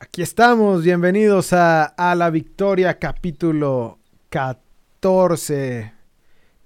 [0.00, 3.98] Aquí estamos, bienvenidos a, a la Victoria capítulo
[4.30, 5.92] 14.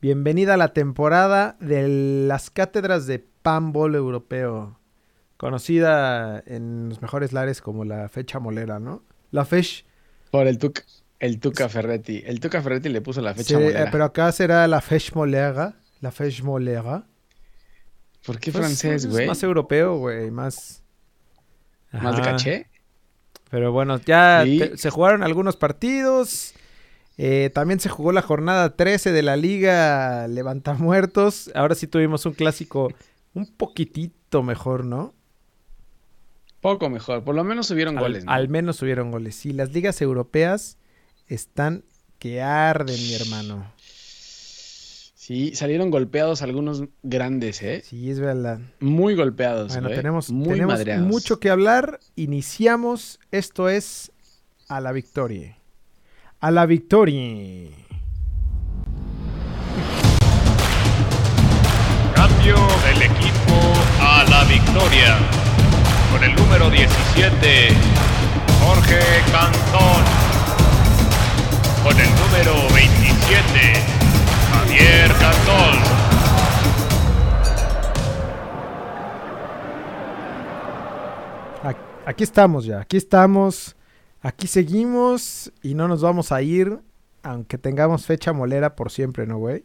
[0.02, 1.88] Bienvenida a la temporada de
[2.28, 4.78] las cátedras de Panball europeo,
[5.38, 9.02] conocida en los mejores lares como la fecha molera, ¿no?
[9.30, 9.84] La fecha...
[10.30, 10.82] Por el Tuca,
[11.18, 12.22] el Tuca Ferretti.
[12.26, 13.84] El Tuca Ferretti le puso la fecha Sí, molera.
[13.84, 17.06] eh, pero acá será la fecha molera, la fecha molera.
[18.26, 19.26] ¿Por qué Pues, francés, es güey?
[19.26, 20.82] Más europeo, güey, más...
[21.92, 22.66] ¿Más de caché?
[23.52, 24.58] Pero bueno, ya Sí.
[24.58, 26.54] te- se jugaron algunos partidos.
[27.18, 31.50] Eh, también se jugó la jornada 13 de la Liga Levantamuertos.
[31.54, 32.90] Ahora sí tuvimos un clásico
[33.34, 35.12] un poquitito mejor, ¿no?
[36.62, 37.24] Poco mejor.
[37.24, 38.32] Por lo menos subieron Al, goles, ¿no?
[38.32, 39.34] al menos hubieron goles.
[39.34, 40.78] Sí, las ligas europeas
[41.28, 41.84] están
[42.18, 43.70] que arden, mi hermano.
[45.24, 47.80] Sí, salieron golpeados algunos grandes, ¿eh?
[47.86, 48.58] Sí, es verdad.
[48.80, 49.96] Muy golpeados, Bueno, güey.
[49.96, 51.06] tenemos, Muy tenemos madreados.
[51.06, 52.00] mucho que hablar.
[52.16, 53.20] Iniciamos.
[53.30, 54.10] Esto es
[54.66, 55.56] a la victoria.
[56.40, 57.68] A la victoria.
[62.16, 63.54] Cambio del equipo
[64.00, 65.18] a la victoria.
[66.10, 67.68] Con el número 17,
[68.60, 68.98] Jorge
[69.30, 70.02] Cantón.
[71.84, 73.11] Con el número 27,
[82.04, 83.76] Aquí estamos ya, aquí estamos,
[84.22, 86.78] aquí seguimos y no nos vamos a ir,
[87.22, 89.64] aunque tengamos fecha molera por siempre, ¿no, güey?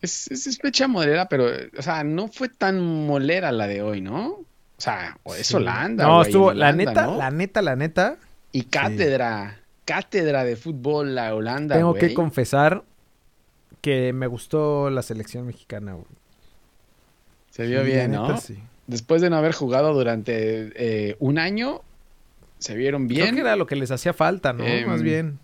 [0.00, 4.00] Es, es, es fecha molera, pero, o sea, no fue tan molera la de hoy,
[4.02, 4.26] ¿no?
[4.28, 5.56] O sea, o es Sí.
[5.56, 7.16] Holanda, No, güey, estuvo, la neta, ¿no?
[7.18, 8.16] la neta, la neta,
[8.52, 12.84] Y cátedra, cátedra de fútbol la Holanda, tengo que confesar
[13.80, 16.06] que me gustó la selección mexicana, güey.
[17.50, 18.36] Se vio Sí, bien, neta, ¿no?
[18.38, 18.58] sí.
[18.86, 21.80] Después de no haber jugado durante eh, un año,
[22.58, 23.34] se vieron Creo bien.
[23.34, 24.64] que era lo que les hacía falta, ¿no?
[24.64, 25.38] Em, Más bien.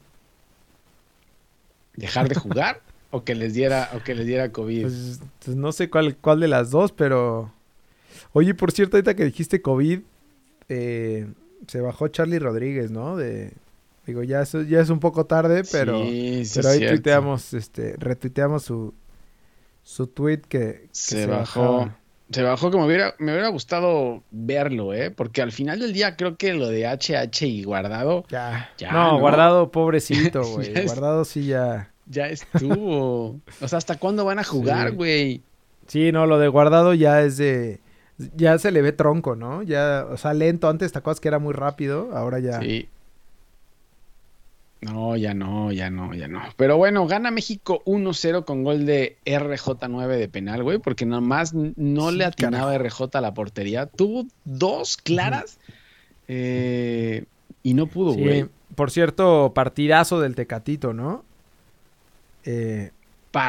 [1.95, 4.83] Dejar de jugar o que les diera o que les diera COVID.
[4.83, 7.53] Pues, pues no sé cuál, cuál de las dos, pero...
[8.33, 10.01] Oye, por cierto, ahorita que dijiste COVID,
[10.69, 11.27] eh,
[11.67, 13.17] se bajó Charlie Rodríguez, ¿no?
[13.17, 13.53] De...
[14.07, 16.03] Digo, ya es, ya es un poco tarde, pero...
[16.03, 16.97] Sí, sí Pero ahí cierto.
[16.97, 18.95] tuiteamos, este, retuiteamos su,
[19.83, 21.91] su tweet que, que Se, bajó.
[22.31, 25.11] Se bajó como hubiera, me hubiera gustado verlo, ¿eh?
[25.11, 28.71] Porque al final del día creo que lo de HH y guardado Ya.
[28.79, 29.19] Ya, no, ¿no?
[29.21, 30.73] guardado, pobrecito, güey.
[30.85, 31.91] Guardado sí ya.
[32.07, 33.41] ya estuvo.
[33.61, 34.97] o sea, ¿hasta cuándo van a jugar, Sí.
[34.97, 35.43] güey?
[35.89, 37.81] Sí, no, lo de guardado ya es de.
[38.37, 39.63] Ya se le ve tronco, ¿no?
[39.63, 40.69] Ya, o sea, lento.
[40.69, 42.61] Antes te acuerdas que era muy rápido, ahora ya.
[42.61, 42.89] Sí.
[44.83, 46.41] No, ya no, ya no, ya no.
[46.57, 51.75] Pero bueno, gana México 1-0 con gol de RJ9 de penal, güey, porque nomás n-
[51.77, 53.85] no Sí, le atinaba RJ a la portería.
[53.87, 55.59] Tuvo dos claras
[56.29, 57.25] eh,
[57.63, 58.47] y no pudo, Sí, güey.
[58.75, 61.25] Por cierto, partidazo del Tecatito, ¿no?
[62.45, 62.91] Eh,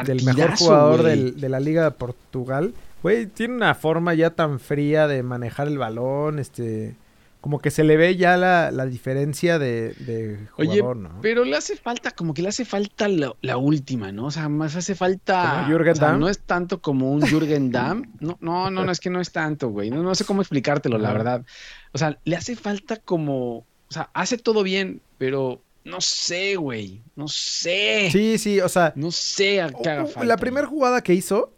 [0.04, 2.74] del mejor jugador del- de la Liga de Portugal.
[3.02, 6.94] Güey, tiene una forma ya tan fría de manejar el balón, este...
[7.42, 11.18] Como que se le ve ya la, la diferencia de, de Oye, jugador, ¿no?
[11.20, 14.26] pero le hace falta, como que le hace falta la, la última, ¿no?
[14.26, 15.64] O sea, más hace falta.
[15.66, 16.20] ¿Como Jürgen o sea, Damm?
[16.20, 18.12] no es tanto como un Jürgen Damm.
[18.20, 19.90] No, no, no, no, es que no es tanto, güey.
[19.90, 21.44] No, no sé cómo explicártelo, la verdad.
[21.92, 23.56] O sea, le hace falta como.
[23.58, 27.02] O sea, hace todo bien, pero no sé, güey.
[27.16, 28.08] No sé.
[28.12, 28.92] Sí, sí, o sea...
[28.96, 30.24] No sé a qué haga falta.
[30.24, 31.52] La primera jugada que hizo,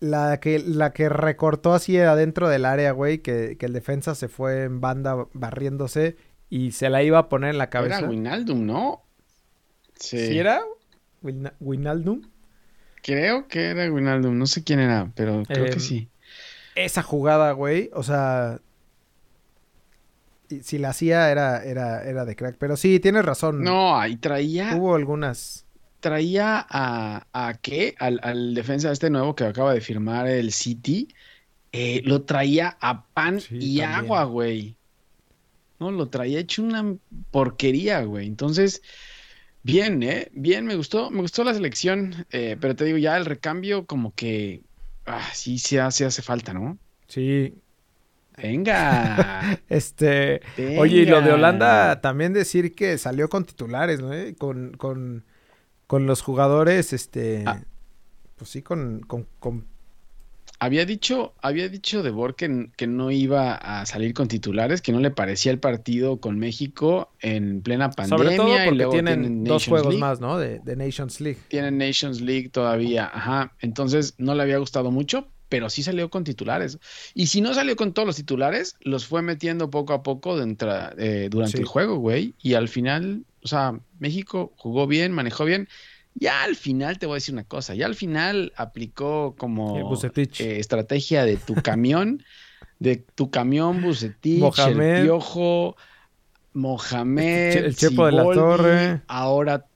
[0.00, 4.28] la que, la que recortó así adentro del área, güey, que, que el defensa se
[4.28, 6.16] fue en banda barriéndose
[6.48, 7.98] y se la iba a poner en la cabeza.
[7.98, 9.02] Era Winaldum, ¿no?
[9.96, 10.18] Sí.
[10.28, 10.62] ¿Sí era?
[11.22, 12.22] Wina- Wijnaldum.
[13.02, 14.36] Creo que era Winaldum.
[14.36, 16.08] No sé quién era, pero creo Em, que sí.
[16.74, 18.60] Esa jugada, güey, o sea...
[20.62, 22.56] Si la hacía era, era, era de crack.
[22.58, 23.62] Pero sí, tienes razón.
[23.62, 24.74] No, ahí traía.
[24.76, 25.64] Hubo algunas...
[26.00, 27.94] traía a, a qué?
[27.98, 31.08] Al, al defensa este nuevo que acaba de firmar el City.
[31.72, 33.82] eh, lo traía a pan Sí, y también.
[33.82, 34.78] agua, güey.
[35.78, 36.96] No, lo traía hecho una
[37.30, 38.26] porquería, güey.
[38.26, 38.82] Entonces,
[39.62, 40.30] bien, ¿eh?
[40.34, 42.26] Bien, me gustó, me gustó la selección.
[42.32, 44.64] eh, pero te digo, ya el recambio como que...
[45.06, 46.78] Ah, sí, sí hace, hace falta, ¿no?
[47.08, 47.62] Sí.
[48.36, 49.26] Venga.
[49.68, 50.40] Este...
[50.72, 51.32] Oye, y lo de.
[51.32, 54.12] Holanda, también decir que salió con titulares, ¿no?
[54.14, 55.24] Eh, Con, con,
[55.90, 57.42] con los jugadores, este...
[57.44, 57.64] Ah.
[58.36, 59.66] Pues sí, con, con, con-
[60.60, 65.00] Había dicho, había dicho De Boer que, no iba a salir con titulares, que no
[65.00, 68.24] le parecía el partido con México en plena pandemia.
[68.24, 70.00] Sobre todo y luego tienen dos juegos League.
[70.00, 70.38] más, ¿no?
[70.38, 71.40] De, de Nations League.
[71.48, 73.56] Tienen Nations League todavía, ajá.
[73.58, 76.78] Entonces no le había gustado mucho, pero sí salió con titulares.
[77.12, 80.72] Y si no salió con todos los titulares, los fue metiendo poco a poco dentro,
[80.96, 81.62] eh, durante Sí.
[81.62, 82.32] el juego, güey.
[82.42, 85.68] Y al final, o sea, México jugó bien, manejó bien.
[86.14, 89.84] Ya al final te voy a decir una cosa, ya al final aplicó Eh, como
[89.88, 90.40] Bucetich.
[90.40, 92.22] eh, estrategia de tu camión,
[92.78, 94.96] de tu camión, Bucetich, Mohamed.
[94.96, 95.76] el Piojo,
[96.52, 99.02] Mohamed, El Chepo de la Torre.
[99.06, 99.66] ahora,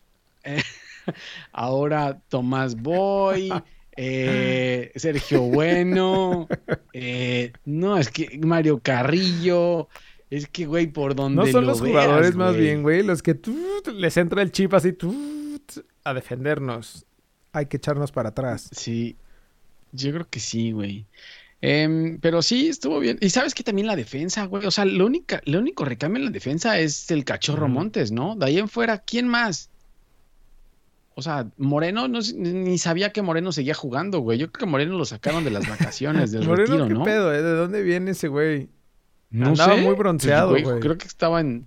[0.43, 0.63] eh,
[1.53, 3.51] ahora Tomás Boy,
[3.97, 6.49] eh, Sergio Bueno,
[6.93, 9.89] eh, no, es que Mario Carrillo,
[10.31, 13.23] es que, güey, por donde No son lo los veas, jugadores más bien, güey, los
[13.23, 13.57] que tú,
[13.95, 15.61] les entra el chip así tú,
[16.03, 17.07] a defendernos.
[17.53, 18.69] Hay que echarnos para atrás.
[18.73, 19.17] Sí,
[19.93, 21.07] yo creo que sí, güey.
[21.61, 23.17] Em, pero sí, estuvo bien.
[23.23, 24.67] Y sabes que también la defensa, güey.
[24.67, 27.69] O sea, lo, única, lo único recambio en la defensa es el cachorro.
[27.69, 28.37] Montes, ¿no?
[28.37, 29.71] De ahí en fuera, ¿quién más?
[31.17, 34.39] O sea, Moreno, no, ni sabía que Moreno seguía jugando, güey.
[34.39, 37.05] Yo creo que Moreno lo sacaron de las vacaciones, del Moreno, retiro, ¿qué ¿no?
[37.05, 37.43] pedo, eh?
[37.43, 38.69] ¿De dónde viene ese güey?
[39.31, 39.83] No Andaba sé.
[39.83, 40.81] muy bronceado, Pues, güey.
[40.81, 41.67] Creo que estaba en.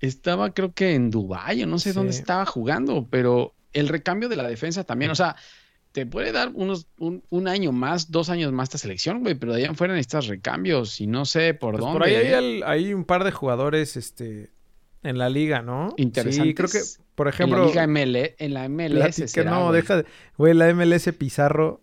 [0.00, 4.36] Estaba, creo que en Dubái, o no sé dónde estaba jugando, pero el recambio de
[4.36, 5.36] la defensa también, o sea,
[5.92, 9.52] te puede dar unos, un, un año más, dos años más esta selección, güey, pero
[9.52, 11.98] de allá en fuera necesitas recambios y no sé por Pues dónde.
[11.98, 12.34] por ahí hay, ¿eh?
[12.34, 14.50] al- hay un par de jugadores este,
[15.02, 15.94] en la liga, ¿no?
[15.96, 16.48] Interesantes.
[16.48, 16.80] Sí, creo que,
[17.14, 19.30] por en ejemplo, la Liga ML, en la MLS.
[19.30, 19.80] será, no, güey.
[19.80, 20.06] deja de...
[20.36, 21.80] Güey, la MLS Pizarro.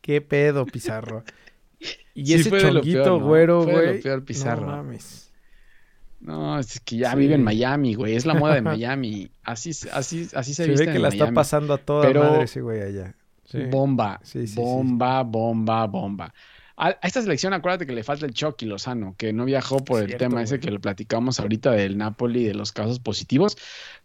[0.00, 1.24] ¿Qué pedo, Pizarro?
[2.14, 3.26] Y Sí, ese chonguito peor, ¿no?
[3.26, 4.02] güero, Fue de lo güey.
[4.02, 4.66] peor, Pizarro.
[4.66, 5.32] No mames.
[6.20, 7.18] No, es que ya Sí.
[7.18, 8.16] vive en Miami, güey.
[8.16, 9.30] Es la moda de Miami.
[9.42, 12.22] Así, así, así se, Se viste ve que en la está pasando a toda Pero-
[12.24, 13.14] madre ese güey allá.
[13.44, 13.58] Sí.
[13.70, 14.20] Bomba,
[14.54, 16.34] bomba, bomba, bomba.
[16.76, 20.02] A, a esta selección, acuérdate que le falta el Chucky Lozano, que no viajó por
[20.02, 23.56] el tema ese que lo platicamos ahorita del Napoli, de los casos positivos,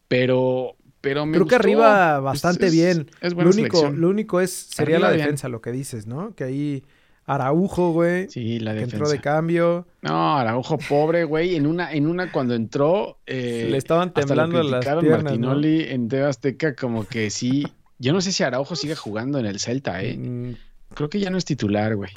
[0.07, 3.09] pero, pero me Creo que arriba bastante es- bien.
[3.21, 4.01] es lo buena único, selección.
[4.01, 5.25] lo único es sería Arriba la bien.
[5.25, 6.33] defensa, lo que dices, ¿no?
[6.35, 6.83] Que ahí
[7.25, 8.95] Araujo, güey, Sí, la que defensa.
[8.97, 9.87] entró de cambio.
[10.01, 11.55] No, Araujo pobre, güey.
[11.55, 15.23] En una, en una cuando entró, eh, Le estaban hasta lo temblando las piernas, ¿no?
[15.23, 17.65] Martinoli en TV Azteca como que sí.
[17.99, 20.17] Yo no sé si Araujo sigue jugando en el Celta, eh.
[20.17, 20.53] Mm,
[20.93, 22.11] Creo que ya no es titular, güey.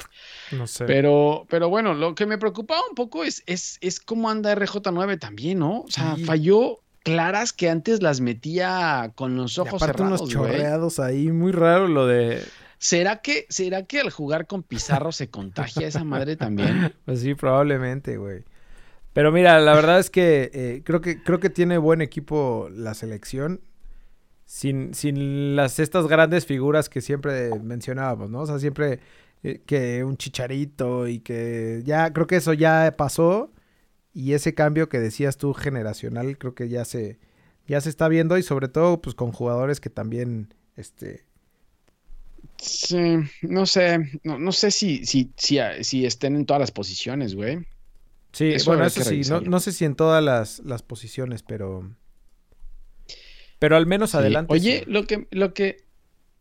[0.51, 0.85] no sé.
[0.85, 5.19] Pero, pero bueno, lo que me preocupaba un poco es, es, es cómo anda RJ9
[5.19, 5.81] también, ¿no?
[5.81, 6.23] O sea, Sí.
[6.25, 10.51] falló claras que antes las metía con los Y ojos aparte unos cerrados, güey.
[10.53, 12.43] chorreados ahí, muy raro lo de...
[12.77, 16.93] ¿Será que, ¿Será que al jugar con Pizarro se contagia esa madre también?
[17.05, 18.43] Pues sí, probablemente, güey.
[19.13, 22.93] Pero mira, la verdad es que eh, creo que creo que tiene buen equipo la
[22.93, 23.61] selección.
[24.45, 28.41] Sin, sin las estas grandes figuras que siempre mencionábamos, ¿no?
[28.41, 28.99] O sea, siempre
[29.43, 33.51] eh, que un chicharito y que ya creo que eso ya pasó.
[34.13, 37.19] Y ese cambio que decías tú generacional, creo que ya se,
[37.67, 38.37] ya se está viendo.
[38.37, 41.25] Y sobre todo, pues con jugadores que también este,
[42.57, 47.35] Sí, no sé, no, no sé si, si, si, si estén en todas las posiciones,
[47.35, 47.65] güey.
[48.31, 51.95] Sí, Eso bueno, eso sí, no, no sé si en todas las, las posiciones, pero.
[53.59, 54.17] Pero al menos Sí.
[54.17, 54.53] adelante.
[54.53, 55.77] Oye, lo que, lo que,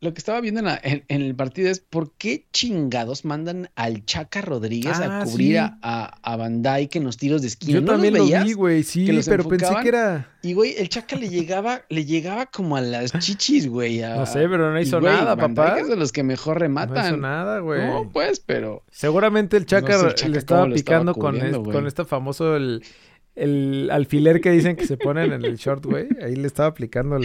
[0.01, 3.71] lo que estaba viendo en, la- en- en el partido es ¿por qué chingados mandan
[3.75, 5.57] al Chaca Rodríguez a Ah, cubrir sí.
[5.57, 7.73] a, a, Dyke en los tiros de esquina?
[7.75, 10.29] Yo ¿No los también lo vi, güey, sí, pero pensé que era.
[10.43, 14.03] Y güey, el Chaca le llegaba, le llegaba como a las chichis, güey.
[14.03, 15.71] a- No sé, pero no y, hizo güey, nada, Van papá.
[15.77, 17.07] Dijk es de los que mejor No rematan.
[17.07, 17.87] hizo nada, güey.
[17.87, 21.59] No, pues, pero Seguramente el Chaca No sé el Chaca le estaba picando con, cubriendo,
[21.59, 21.75] es- güey.
[21.77, 22.85] con este famoso el,
[23.35, 26.09] el alfiler que dicen que se ponen en el short, güey.
[26.23, 27.25] Ahí le estaba aplicando el.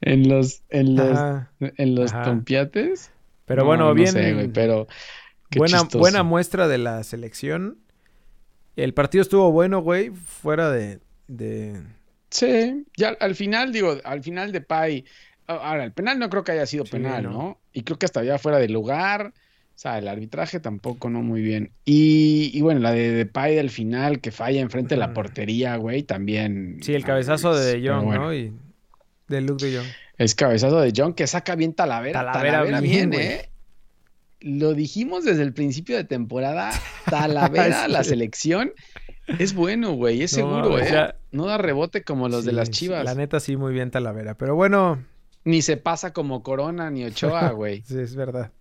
[0.00, 1.52] en los, en los, Ajá.
[1.60, 3.10] en los tompiates.
[3.46, 4.12] Pero no, bueno, no bien.
[4.12, 4.86] sé, güey, pero
[5.56, 5.98] buena, chistoso.
[5.98, 7.78] buena muestra de la selección.
[8.76, 10.10] El partido estuvo bueno, güey.
[10.10, 11.00] Fuera de.
[11.28, 11.82] de...
[12.30, 15.04] Sí, ya al final, digo, al final de Pai.
[15.46, 17.30] Ahora, el penal no creo que haya sido Sí, penal, no.
[17.30, 17.60] ¿no?
[17.72, 19.32] Y creo que hasta ya fuera de lugar.
[19.76, 21.70] O sea, el arbitraje tampoco, no muy bien.
[21.84, 26.02] Y, y bueno, la de Depay del final, que falla enfrente de la portería, güey,
[26.02, 26.78] también.
[26.80, 28.14] Sí, el cabezazo de bueno.
[28.24, 28.34] ¿no?
[28.34, 28.54] Y
[29.28, 29.86] de Luke de Jong.
[30.16, 32.20] Es cabezazo de John que saca bien Talavera.
[32.20, 33.12] Talavera Talavera, bien.
[33.12, 33.50] ¿eh?
[34.40, 36.70] Lo dijimos desde el principio de temporada.
[37.10, 37.92] Talavera, Sí.
[37.92, 38.72] la selección,
[39.38, 41.14] es bueno, güey, es No, seguro, o ¿eh?
[41.32, 43.04] no da rebote como los de las chivas.
[43.04, 44.38] La neta sí, muy bien Talavera.
[44.38, 45.04] Pero bueno,
[45.44, 47.82] Ni se pasa como Corona ni Ochoa, güey.
[47.82, 48.52] sí, es verdad.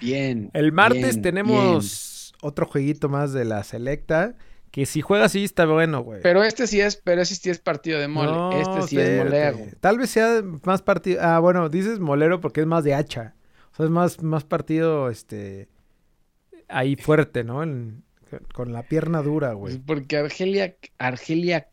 [0.00, 0.50] Bien.
[0.52, 4.36] El martes bien, tenemos otro jueguito más de la Selecta.
[4.70, 6.20] Que si juega así está bueno, güey.
[6.20, 8.32] Pero este sí es, pero ese sí es partido de mole.
[8.32, 9.58] No, este sí es molero.
[9.78, 11.20] Tal vez sea más partido.
[11.22, 13.36] Ah, bueno, dices molero porque es más de hacha.
[13.72, 15.68] O sea, es más, más partido, este.
[16.68, 17.62] Ahí fuerte, ¿no?
[17.62, 18.02] En-
[18.52, 19.74] con la pierna dura, güey.
[19.76, 21.66] Pues porque Argelia, Argelia, Es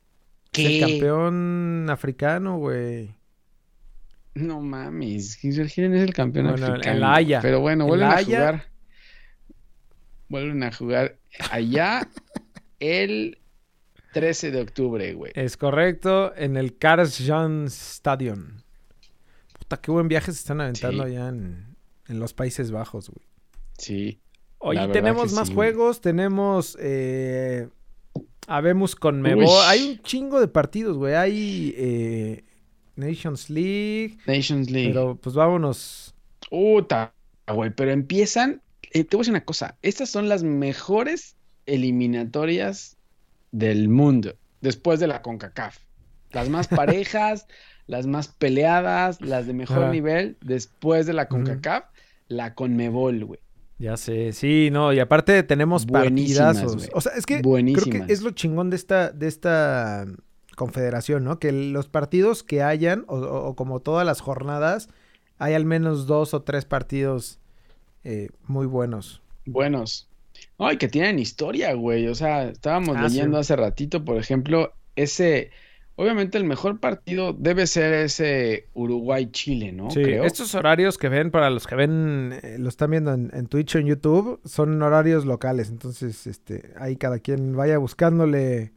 [0.52, 0.78] ¿qué?
[0.78, 3.16] el campeón africano, güey.
[4.34, 7.08] No mames, no es el campeón Bueno, en africano.
[7.14, 7.42] Haya.
[7.42, 8.66] Pero bueno, En vuelven a jugar.
[10.30, 11.18] vuelven a jugar
[11.52, 12.08] allá
[12.80, 13.38] el
[14.14, 15.32] 13 de octubre, güey.
[15.36, 18.64] Es correcto, en el Karlsruhe Stadion.
[19.58, 21.10] Puta, qué buen viaje se están aventando Sí.
[21.12, 21.76] allá en,
[22.08, 23.26] en los Países Bajos, güey.
[23.78, 24.20] Sí.
[24.64, 25.54] Verdad tenemos más sí.
[25.56, 27.68] juegos, tenemos eh,
[28.48, 29.62] Habemos con Mebo.
[29.64, 31.16] Hay un chingo de partidos, güey.
[31.16, 32.44] Hay eh,
[32.96, 34.18] Nations League.
[34.28, 34.90] Nations League.
[34.90, 36.14] Pero pues vámonos.
[36.50, 37.14] Puta,
[37.48, 38.62] güey, pero empiezan.
[38.94, 39.78] eh, te voy a decir una cosa.
[39.82, 42.98] Estas son las mejores eliminatorias
[43.52, 45.78] del mundo después de la CONCACAF.
[46.32, 47.48] Las más parejas,
[47.88, 51.86] las más peleadas, las de mejor nivel después de la CONCACAF,
[52.28, 53.40] la CONMEBOL, güey.
[53.78, 56.90] Ya sé, sí, no, y aparte tenemos Buenísimas, partidazos.
[56.94, 60.06] O sea, es que creo que es lo chingón de esta, de esta
[60.66, 61.40] confederación, ¿no?
[61.40, 64.88] Que los partidos que hayan, o, o- como todas las jornadas,
[65.40, 67.40] hay al menos dos o tres partidos
[68.04, 69.22] eh, muy buenos.
[69.46, 70.08] Buenos.
[70.60, 72.08] Ay, que tienen historia, güey.
[72.08, 73.16] O sea, estábamos Ah, sí.
[73.16, 75.50] leyendo hace ratito, por ejemplo, ese.
[75.96, 79.92] Obviamente el mejor partido debe ser ese Uruguay-Chile, ¿no?
[79.92, 80.24] Sí, Creo.
[80.24, 83.76] estos horarios que ven, para los que ven, eh, lo están viendo en, en Twitch
[83.76, 85.70] o en YouTube, son horarios locales.
[85.70, 88.72] Entonces, este, ahí cada quien vaya buscándole.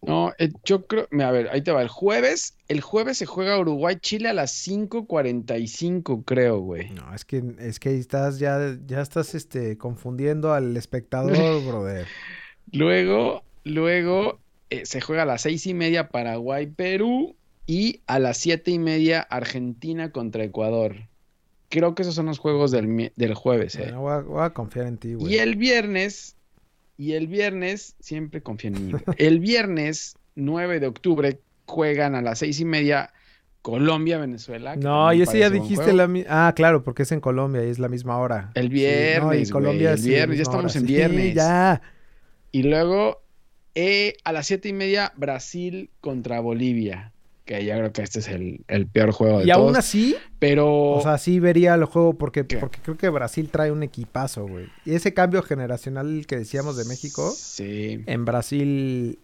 [0.00, 1.82] No, eh, yo creo, a ver, ahí te va.
[1.82, 6.90] El jueves, el jueves se juega Uruguay-Chile a las 5:45, creo, güey.
[6.90, 11.32] No, es que, es que ahí estás, ya, ya estás este, confundiendo al espectador,
[11.66, 12.06] brother.
[12.70, 14.38] Luego, luego
[14.70, 17.34] eh, se juega a las seis y media Paraguay-Perú
[17.66, 21.08] y a las siete y media Argentina contra Ecuador.
[21.70, 23.82] Creo que esos son los juegos del, del jueves, eh.
[23.82, 25.34] Bueno, voy, a, voy a confiar en ti, güey.
[25.34, 26.36] Y el viernes,
[26.98, 28.92] y el viernes, siempre confía en mí.
[29.16, 33.12] El viernes 9 de octubre juegan a las seis y media
[33.62, 34.74] Colombia-Venezuela.
[34.74, 36.48] que No, y ese ya dijiste la misma.
[36.48, 38.50] Ah, claro, porque es en Colombia y es la misma hora.
[38.54, 40.80] El Sí, no, y viernes, Colombia el sí, viernes, ya estamos hora.
[40.80, 41.34] en Sí, viernes.
[41.34, 41.82] ya.
[42.50, 43.22] Y luego
[43.74, 47.12] eh, a las siete y media Brasil contra Bolivia.
[47.48, 49.78] Que ya creo que este es el, el peor juego de Y aún todos.
[49.78, 52.58] así, Pero o sea, sí vería el juego porque, ¿Qué?
[52.58, 54.66] porque creo que Brasil trae un equipazo, güey.
[54.84, 58.02] Y ese cambio generacional que decíamos de México, Sí.
[58.04, 59.18] en Brasil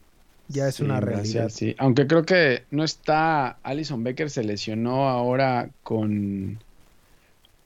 [0.49, 1.49] ya es Sí, una Brasil, realidad.
[1.55, 1.75] sí.
[1.77, 3.59] Aunque creo que no está.
[3.63, 6.59] Alison Becker se lesionó ahora con.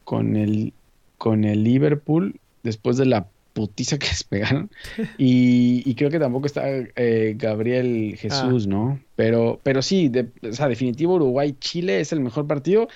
[0.02, 0.72] Con el.
[1.18, 2.40] Con el Liverpool.
[2.64, 4.70] Después de la putiza que les pegaron.
[5.18, 8.70] Y, y creo que tampoco está eh, Gabriel Jesús, Ah.
[8.70, 9.00] ¿no?
[9.16, 12.88] Pero, pero sí, de- o sea, definitivo Uruguay-Chile es el mejor partido.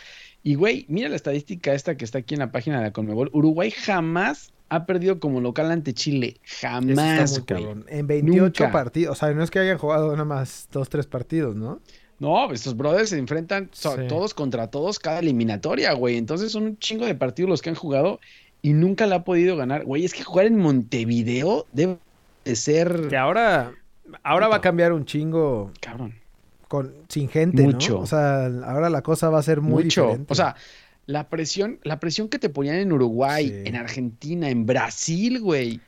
[0.44, 3.30] Y güey, mira la estadística esta que está aquí en la página de la Conmebol.
[3.32, 6.36] Uruguay jamás ha perdido como local ante Chile.
[6.44, 7.84] Eso está Jamás, muy cabrón.
[7.88, 8.72] En 28 Nunca.
[8.72, 9.16] partidos.
[9.16, 11.80] O sea, no es que hayan jugado nada más dos, tres partidos, ¿no?
[12.18, 13.88] No, estos brothers se enfrentan Sí.
[14.08, 16.16] todos contra todos cada eliminatoria, güey.
[16.16, 18.20] Entonces son un chingo de partidos los que han jugado
[18.62, 19.84] y nunca la ha podido ganar.
[19.84, 21.98] Güey, es que jugar en Montevideo debe
[22.44, 23.08] de ser...
[23.08, 23.72] Que ahora,
[24.22, 26.14] ahora va a cambiar un chingo Cabrón.
[26.68, 27.94] con, sin gente, Mucho.
[27.94, 28.00] ¿no?
[28.00, 30.02] O sea, ahora la cosa va a ser muy Mucho.
[30.02, 30.32] diferente.
[30.32, 30.54] O sea,
[31.06, 33.62] la presión, la presión que te ponían en Uruguay, Sí.
[33.68, 35.80] en Argentina, en Brasil, güey,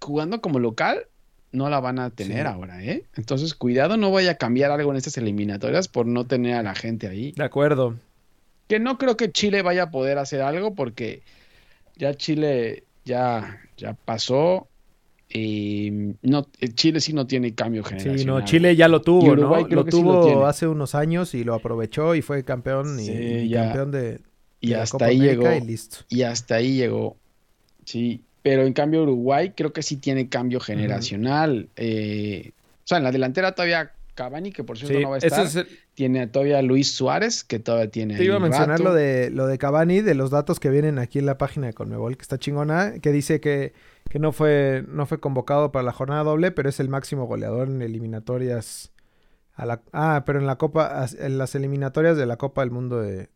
[0.00, 1.06] jugando como local,
[1.52, 2.52] no la van a tener Sí.
[2.52, 3.04] ahora, ¿eh?
[3.16, 6.74] Entonces, cuidado, no vaya a cambiar algo en estas eliminatorias por no tener a la
[6.74, 7.32] gente ahí.
[7.32, 7.96] de acuerdo.
[8.68, 11.22] Que no creo que Chile vaya a poder hacer algo porque
[11.96, 14.68] ya Chile ya, ya pasó.
[15.28, 15.90] Y
[16.22, 18.18] no, eh, Chile sí no tiene cambio generacional.
[18.20, 19.76] Sí, no, Chile ya lo tuvo, Uruguay ¿no?
[19.76, 23.06] Lo que sí lo tuvo hace unos años y lo aprovechó y fue campeón y,
[23.06, 23.64] Sí, y ya.
[23.64, 24.20] campeón de,
[24.60, 25.64] Y de hasta Copa ahí América llegó.
[25.64, 25.96] y listo.
[26.08, 27.16] Y hasta ahí llegó.
[27.84, 31.68] Sí, pero en cambio Uruguay creo que sí tiene cambio generacional.
[31.76, 35.18] Eh, o sea, en la delantera todavía Cavani, que por cierto Sí, no va a
[35.18, 35.46] ese estar.
[35.46, 38.84] es el- Tiene todavía Luis Suárez, que todavía tiene te iba a mencionar rato.
[38.84, 41.72] lo de lo de Cavani, de los datos que vienen aquí en la página de
[41.72, 43.72] Conmebol, que está chingona, que dice que,
[44.10, 47.68] que no fue no fue convocado para la jornada doble, pero es el máximo goleador
[47.68, 48.92] en eliminatorias
[49.54, 53.00] a la ah, pero en la Copa en las eliminatorias de la Copa del Mundo
[53.00, 53.30] de,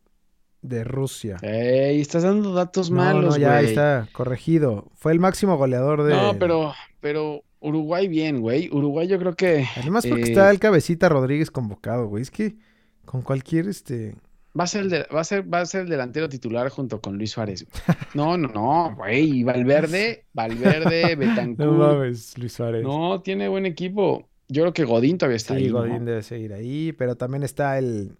[0.61, 1.38] de Rusia.
[1.40, 4.87] Ey, estás dando datos No, malos, no, ya ahí está corregido.
[4.97, 8.69] Fue el máximo goleador de No, pero, pero Uruguay bien, güey.
[8.73, 12.23] Uruguay yo creo que Además porque eh, está el cabecita Rodríguez convocado, güey.
[12.23, 12.57] Es que
[13.05, 14.14] con cualquier este
[14.59, 17.00] va a ser el de- va a ser, va a ser el delantero titular junto
[17.00, 17.64] con Luis Suárez.
[17.67, 17.97] güey.
[18.14, 19.43] No, no, no, güey.
[19.45, 21.59] Valverde, Valverde, Betancourt.
[21.71, 22.83] No mames, Luis Suárez.
[22.83, 24.29] No, tiene buen equipo.
[24.49, 25.79] Yo creo que Godín todavía está sí, ahí, ¿no?
[25.79, 28.17] Godín debe seguir ahí, pero también está el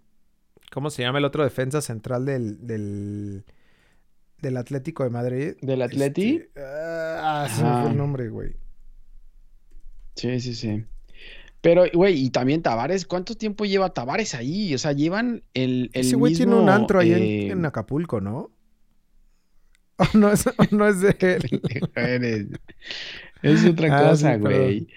[0.71, 3.45] ¿cómo se llama el otro defensa central del del
[4.41, 5.55] del Atlético de Madrid?
[5.61, 6.37] ¿Del Atleti?
[6.37, 8.55] Este, ah, me fue el nombre, güey.
[10.17, 10.85] Sí, sí, sí.
[11.61, 14.75] Pero, güey, y también Tavares, ¿cuánto tiempo lleva Tavares ahí?
[14.75, 18.21] O sea, llevan el, el Ese güey tiene un antro ahí en- eh, en, Acapulco,
[18.21, 18.51] ¿no?
[19.99, 21.17] o no es, o no es de
[21.97, 22.59] él.
[23.43, 24.89] Es otra Ah, cosa, sí, güey.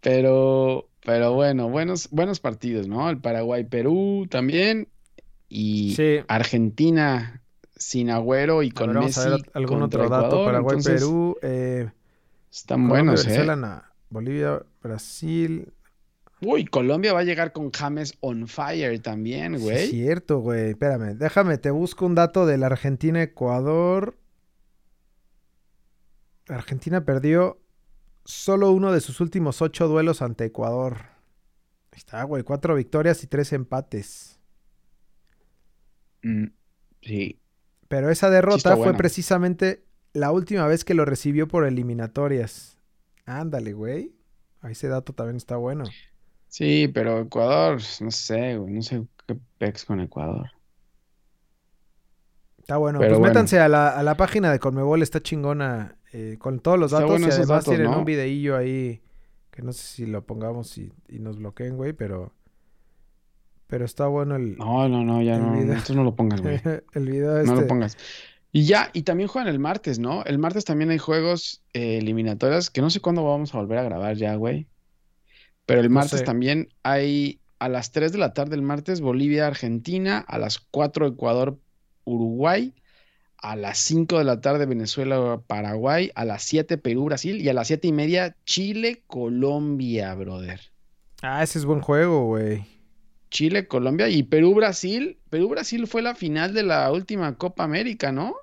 [0.00, 3.10] Pero, pero bueno, buenos, buenos partidos, ¿no?
[3.10, 4.88] El Paraguay-Perú también.
[5.48, 6.18] Y Sí.
[6.28, 7.42] Argentina
[7.76, 10.26] sin Agüero y con ver, vamos a Messi ver algún otro dato.
[10.26, 11.90] Ecuador, Paraguay, entonces, Perú, eh,
[12.50, 13.28] Están buenos, ¿eh?
[13.28, 15.72] Venezuela, na- Bolivia, Brasil.
[16.42, 19.76] Uy, Colombia va a llegar con James on fire también, Sí, güey.
[19.84, 20.70] es cierto, güey.
[20.70, 24.16] Espérame, déjame, te busco un dato de la Argentina-Ecuador.
[26.48, 27.60] Argentina perdió
[28.24, 30.96] solo uno de sus últimos ocho duelos ante Ecuador.
[31.92, 32.42] Ahí está, güey.
[32.42, 34.40] Cuatro victorias y tres empates.
[36.22, 36.46] Mm,
[37.02, 37.38] sí.
[37.88, 42.78] Pero esa derrota fue precisamente la última vez que lo recibió por eliminatorias.
[43.40, 44.14] Ándale, güey.
[44.60, 45.84] Ahí Ese dato también está bueno.
[46.48, 50.50] Sí, pero Ecuador, no sé, güey, no sé qué pex con Ecuador.
[52.58, 52.98] Está bueno.
[52.98, 53.32] Pero pues bueno.
[53.34, 55.96] métanse a la, a la página de Conmebol, está chingona.
[56.12, 57.98] eh, con todos los datos bueno y además datos, tienen ¿no?
[58.00, 59.00] un videillo ahí
[59.50, 62.32] que no sé si lo pongamos y, y nos bloqueen, güey, pero
[63.66, 65.72] pero está bueno el, No, no, no, ya no, video.
[65.74, 66.60] esto no lo pongas, güey.
[66.92, 67.54] el video No este.
[67.62, 67.96] lo pongas.
[68.52, 70.24] Y ya, y también juegan el martes, ¿no?
[70.24, 73.82] El martes también hay juegos eh, eliminatorias que no sé cuándo vamos a volver a
[73.84, 74.68] grabar ya, güey.
[75.66, 76.24] Pero el No martes sé.
[76.24, 82.74] también hay a las 3 de la tarde el martes Bolivia-Argentina, a las 4 Ecuador-Uruguay,
[83.38, 87.88] a las 5 de la tarde Venezuela-Paraguay, a las 7 Perú-Brasil y a las 7
[87.88, 90.60] y media Chile-Colombia, brother.
[91.22, 92.66] Ah, ese es buen juego, güey.
[93.32, 95.20] Chile, Colombia y Perú-Brasil.
[95.30, 98.36] Perú-Brasil fue la final de la última Copa América, ¿no?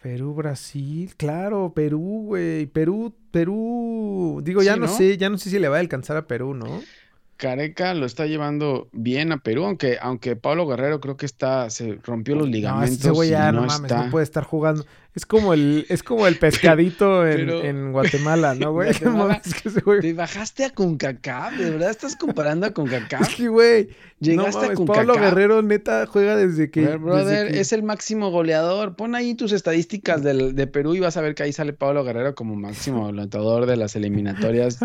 [0.00, 2.66] Perú, Brasil, claro, Perú, güey.
[2.66, 4.40] Perú, Perú.
[4.44, 4.88] Digo, ya Sí, no, ¿no?
[4.88, 6.88] sé, ya no sé si le va a alcanzar a Perú, ¿no?
[7.36, 11.94] Careca lo está llevando bien a Perú, aunque, aunque Pablo Guerrero creo que está, se
[12.02, 14.04] rompió los No, ligamentos ese güey y ya, no no mames, está.
[14.04, 14.84] no puede estar jugando.
[15.18, 18.90] Es como el, es como el pescadito en, Pero- en Guatemala, ¿no, güey?
[18.92, 23.34] Guatemala, es que güey- Te bajaste a CONCACAF, ¿de verdad estás comparando a Es CONCACAF?
[23.36, 24.86] que, güey, no Llegaste a CONCACAF.
[24.96, 26.82] Pablo Guerrero neta juega desde que...
[26.82, 28.94] Brother, brother, desde que- es el máximo goleador.
[28.94, 32.04] Pon ahí tus estadísticas del- de Perú y vas a ver que ahí sale Pablo
[32.04, 34.78] Guerrero como máximo anotador de las eliminatorias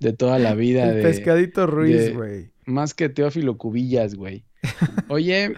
[0.00, 0.88] de toda la vida.
[0.90, 2.50] el de, pescadito Ruiz, de- güey.
[2.64, 4.42] Más que Teófilo Cubillas, güey.
[5.06, 5.54] Oye,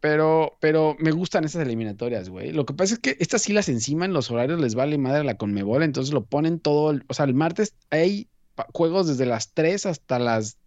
[0.00, 2.52] pero, pero me gustan esas eliminatorias, güey.
[2.52, 5.36] Lo que pasa es que estas sí las enciman, los horarios les vale madre la
[5.36, 6.90] Conmebol, entonces lo ponen todo.
[6.90, 8.28] el- o sea, el martes hay
[8.72, 10.58] juegos desde las 3 hasta las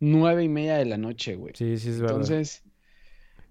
[0.00, 1.54] nueve y media de la noche, güey.
[1.56, 2.16] Sí, sí, es verdad.
[2.16, 2.62] Entonces,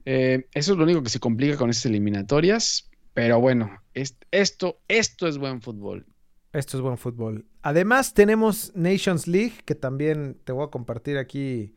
[0.05, 2.89] eh, eso es lo único que se complica con esas eliminatorias.
[3.13, 6.05] Pero bueno, es- esto, esto es buen fútbol.
[6.53, 7.45] Esto es buen fútbol.
[7.63, 11.73] Además, tenemos Nations League, que también te voy a compartir aquí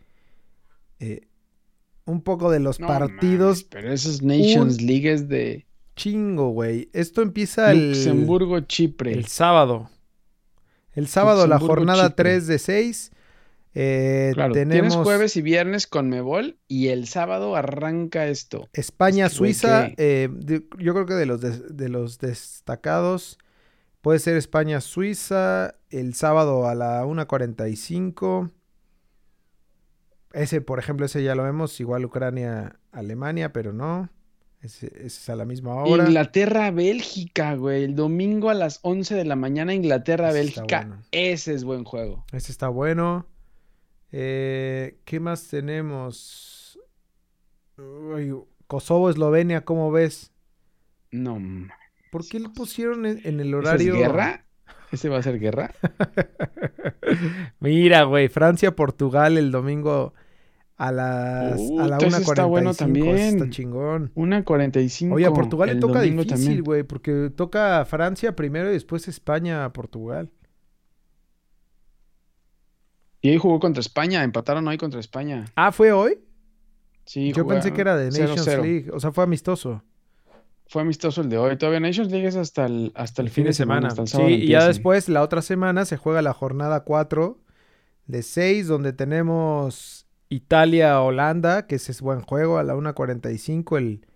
[1.00, 1.28] eh,
[2.11, 3.59] un poco de los No partidos.
[3.59, 6.88] mames, pero esos Nations League es de Chingo, güey.
[6.92, 9.12] Esto empieza el, Luxemburgo, Chipre.
[9.12, 9.88] el sábado.
[10.94, 12.25] El sábado, la jornada Chipre.
[12.25, 13.12] 3 de 6.
[13.73, 18.68] Eh, Claro, tenemos tienes jueves y viernes con Mebol y el sábado arranca esto.
[18.73, 19.90] España, Es que, güey, Suiza.
[19.96, 23.38] eh, de- yo creo que de los, de los destacados
[24.01, 25.77] puede ser España, Suiza.
[25.90, 28.51] El sábado a la 1.45.
[30.32, 31.78] Ese, por ejemplo, ese ya lo vemos.
[31.80, 34.08] Igual Ucrania, Alemania, pero no.
[34.62, 36.04] Ese, ese es a la misma hora.
[36.04, 37.84] Inglaterra, Bélgica, güey.
[37.84, 40.80] El domingo a las 11 de la mañana, Inglaterra, Ese Bélgica.
[40.86, 41.02] bueno.
[41.12, 42.24] Ese es buen juego.
[42.32, 43.26] Ese está bueno.
[44.12, 46.78] Eh, ¿Qué más tenemos?
[47.78, 48.34] Uy,
[48.66, 50.32] Kosovo, Eslovenia, ¿cómo ves?
[51.10, 51.40] No,
[52.12, 53.94] ¿Por qué le pusieron en, en el ¿ese es horario?
[53.94, 54.44] guerra?
[54.92, 55.72] ¿Ese va a ser guerra?
[57.61, 60.14] Mira, güey, Francia, Portugal el domingo
[60.76, 62.31] a las Uh, a la entonces 1.45.
[62.31, 63.50] está bueno Está también.
[63.50, 64.12] chingón.
[64.14, 65.14] Una 45.
[65.14, 69.72] Oye, a Portugal le toca difícil, güey, porque toca Francia primero y después España a
[69.72, 70.31] Portugal.
[73.20, 74.24] Y ahí jugó contra España.
[74.24, 75.44] Empataron hoy contra España.
[75.55, 76.18] Ah, ¿fue hoy?
[77.05, 78.62] Sí, Yo pensé que era de Nations 0-0.
[78.62, 79.83] League, o sea, fue amistoso.
[80.70, 81.59] Fue amistoso el de hoy.
[81.59, 83.88] Todavía Nations League es hasta el, hasta el, El fin de semana.
[83.88, 87.40] hasta el Sí, y ya después, la otra semana, se juega la jornada 4
[88.06, 94.06] de 6, donde tenemos Italia-Holanda, que ese es buen juego, a la 1.45 el,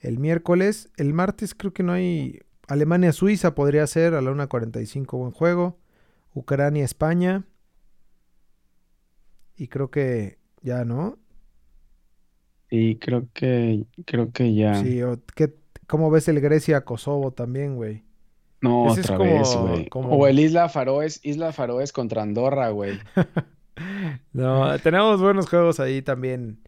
[0.00, 0.90] el miércoles.
[0.96, 2.40] El martes creo que no hay...
[2.66, 5.78] Alemania-Suiza podría ser a la 1.45 buen juego.
[6.34, 7.44] Ucrania-España.
[9.56, 11.18] Y creo que ya, ¿no?
[12.70, 14.82] Sí, creo que, creo que ya.
[14.82, 15.54] Sí, o- ¿qué-
[15.86, 18.04] ¿cómo ves el Grecia-Kosovo también, güey?
[18.60, 19.88] No, Ese es otra como- vez, güey.
[19.88, 22.98] como- O el Isla Faroes, Isla Faroes contra Andorra, güey.
[24.32, 26.60] No, tenemos buenos juegos ahí también.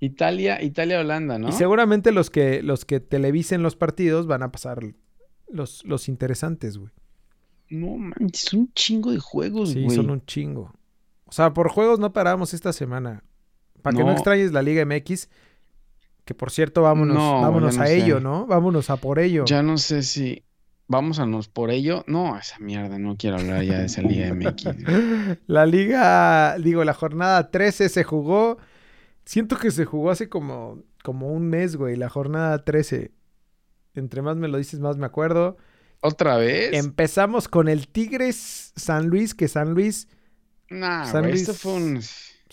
[0.00, 1.48] Italia, Italia, Holanda, ¿no?
[1.48, 4.80] Y seguramente los que, los que televisen los partidos van a pasar
[5.48, 6.92] los, los interesantes, güey.
[7.70, 9.96] No manches, son un chingo de juegos, Sí, güey.
[9.96, 10.72] son un chingo.
[11.26, 13.24] O sea, por juegos no paramos esta semana.
[13.82, 14.12] Para que No.
[14.12, 15.28] extrañes la Liga MX.
[16.24, 17.96] Que por cierto, vámonos, No, vámonos no a sé.
[17.98, 18.46] ello, ¿no?
[18.46, 19.44] Vámonos a por ello.
[19.46, 20.42] Ya no sé si
[20.88, 22.02] vamos a nos por ello.
[22.06, 24.64] No, esa mierda, no quiero hablar ya de esa Liga MX.
[25.46, 28.56] La liga, digo, la jornada 13 se jugó.
[29.26, 31.96] Siento que se jugó hace como, como un mes, güey.
[31.96, 33.12] La jornada 13.
[33.94, 35.56] Entre más me lo dices, más me acuerdo.
[36.00, 36.72] ¿Otra vez?
[36.74, 40.08] Empezamos con el Tigres San Luis, que San Luis.
[40.70, 42.00] Nah, San güey, Luis- esto fue un...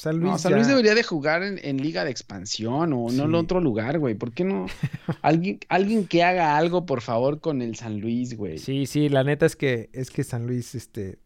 [0.01, 3.11] San Luis, No, San ya- Luis debería de jugar en, en Liga de Expansión o
[3.11, 4.15] no en otro lugar, güey.
[4.15, 4.65] ¿Por qué no?
[5.21, 8.57] Alguien, alguien que haga algo, por favor, con el San Luis, güey.
[8.57, 11.19] Sí, sí, la neta es que es que San Luis este,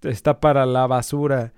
[0.00, 1.52] está para la basura.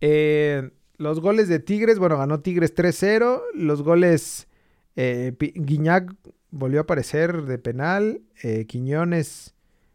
[0.00, 3.40] Eh, los goles de Tigres, bueno, ganó Tigres 3-0.
[3.54, 4.46] Los goles,
[4.94, 6.14] eh, Guiñac
[6.52, 8.20] volvió a aparecer de penal.
[8.44, 9.54] eh, Quiñones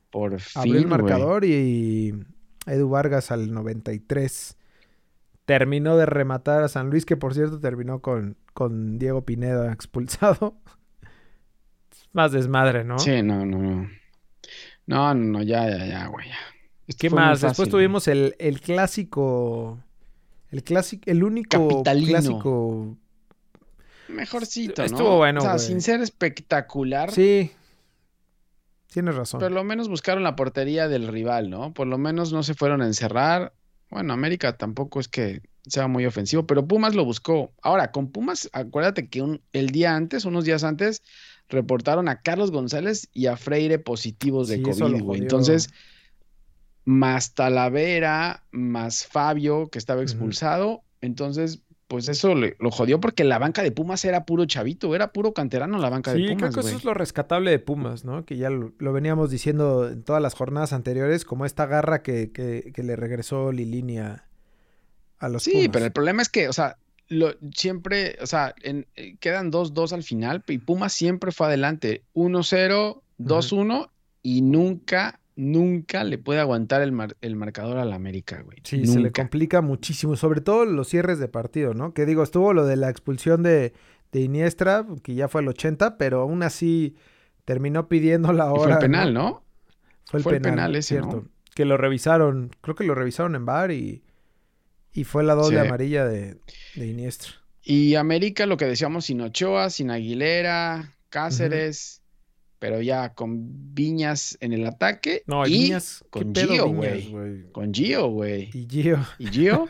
[0.10, 2.14] Por fin, abrió el marcador y
[2.66, 4.57] Edu Vargas al 93
[5.48, 10.58] terminó de rematar a San Luis, que por cierto terminó con, con Diego Pineda expulsado.
[12.12, 13.00] Más desmadre, ¿no?
[13.00, 13.90] Sí, no, no, no.
[14.88, 16.28] No, no, no, ya, ya, ya, güey.
[16.28, 16.36] ya.
[16.86, 17.42] Esto ¿Qué más?
[17.42, 19.80] Después tuvimos el, el clásico.
[20.50, 21.04] El clásico.
[21.10, 22.08] El único Capitalino.
[22.10, 22.98] clásico.
[24.10, 24.86] Mejorcito, ¿no?
[24.86, 25.66] Estuvo bueno, O sea, güey.
[25.66, 27.52] sin ser espectacular, Sí.
[28.92, 29.40] Tienes razón.
[29.42, 31.74] por lo menos buscaron la portería del rival, ¿no?
[31.74, 33.54] Por lo menos no se fueron a encerrar.
[33.90, 37.54] Bueno, América tampoco es que sea muy ofensivo, pero Pumas lo buscó.
[37.62, 41.04] Ahora, con Pumas, acuérdate que un- el día antes, unos días antes,
[41.50, 45.22] reportaron a Carlos González y a Freire positivos de Sí, COVID, güey.
[45.22, 45.70] Entonces,
[46.86, 50.84] más Talavera, más Fabio, que estaba expulsado.
[51.02, 55.12] Entonces, pues eso le- lo jodió porque la banca de Pumas era puro chavito, era
[55.14, 58.04] puro canterano la banca Sí, de creo Pumas, que eso es lo rescatable de Pumas,
[58.04, 58.26] ¿no?
[58.26, 62.32] Que ya lo, lo veníamos diciendo en todas las jornadas anteriores, como esta garra que,
[62.32, 64.26] que- que le regresó Lilini a,
[65.20, 65.70] a los Sí, Pumas.
[65.72, 66.78] pero el problema es que, o sea,
[67.10, 72.04] lo, siempre, o sea, en- eh, quedan 2-2 al final y Pumas siempre fue adelante,
[72.14, 73.90] 1-0, 2-1
[74.24, 78.58] y nunca, nunca le puede aguantar el, mar- el marcador al América, güey.
[78.64, 81.94] Sí, se le complica muchísimo, sobre todo los cierres de partido, ¿no?
[81.94, 83.72] Que digo, estuvo lo de la expulsión de,
[84.12, 86.96] de Iniestra, que ya fue el 80, pero aún así
[87.46, 88.62] terminó pidiendo la Y hora.
[88.64, 89.44] fue el penal, ¿no?
[90.06, 91.16] Fue el Fue el penal, penal ese, cierto.
[91.18, 91.30] ¿no?
[91.56, 94.04] Que lo revisaron, creo que lo revisaron en bar y,
[94.94, 95.66] y fue la doble Sí.
[95.68, 96.38] amarilla de,
[96.76, 97.32] de Iniestra.
[97.62, 102.02] Y América, lo que decíamos, sin Ochoa, sin Aguilera, Cáceres,
[102.60, 107.52] pero ya con Viñas en el ataque No, y Viñas, ¿qué con Gio, güey.
[107.52, 108.50] con Gio, güey.
[108.54, 109.68] Y Gio, ¿Y Gio?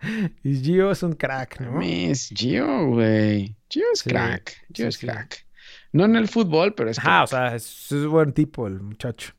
[0.44, 1.72] y Gio es un crack, ¿no?
[1.72, 3.56] Mames, Gio, güey.
[3.68, 4.52] Gio es Sí, crack.
[4.72, 5.06] Gio sí, es sí.
[5.06, 5.46] crack.
[5.92, 7.28] No en el fútbol, pero es Ajá, o crack.
[7.28, 9.32] sea, es, es buen tipo el muchacho.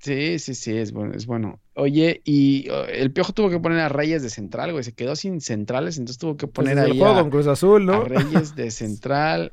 [0.00, 1.60] Sí, sí, sí, es bueno, es bueno.
[1.74, 4.84] Oye, y uh, el Piojo tuvo que poner a Reyes de central, güey.
[4.84, 7.46] Se quedó sin centrales, entonces tuvo que Pues poner desde el juego a, con Cruz
[7.48, 7.94] Azul, ¿no?
[7.94, 9.52] a Reyes de central.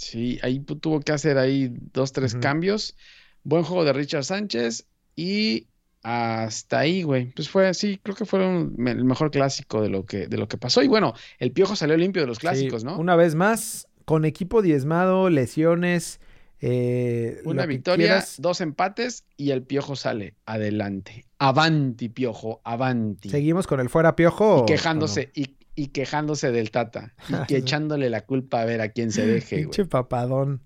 [0.00, 2.96] Sí, ahí tuvo que hacer ahí dos, tres cambios.
[3.44, 5.66] Buen juego de Richard Sánchez y
[6.02, 7.32] hasta ahí, güey.
[7.32, 10.48] Pues fue así, creo que fue un- el mejor clásico de lo que, de lo
[10.48, 10.82] que pasó.
[10.82, 12.98] Y bueno, el Piojo salió limpio de los clásicos, Sí, ¿no?
[12.98, 16.20] Una vez más, con equipo diezmado, lesiones.
[16.62, 18.36] eh, Una victoria, quieras.
[18.38, 21.24] dos empates y el Piojo sale adelante.
[21.38, 23.28] Avanti, Piojo, avanti.
[23.30, 24.64] ¿Seguimos con el fuera piojo?
[24.64, 27.14] Y quejándose, y, y quejándose del Tata.
[27.28, 29.84] Y que echándole la culpa a ver a quién se deje, güey.
[29.88, 30.60] Papadón.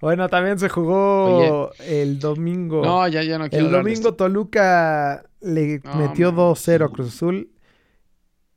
[0.00, 2.82] Bueno, también se jugó el domingo.
[2.84, 4.14] No, ya, ya no quiero el domingo esto.
[4.14, 6.88] Toluca le No, metió mames, 2-0 a.
[6.88, 7.50] Cruz Azul.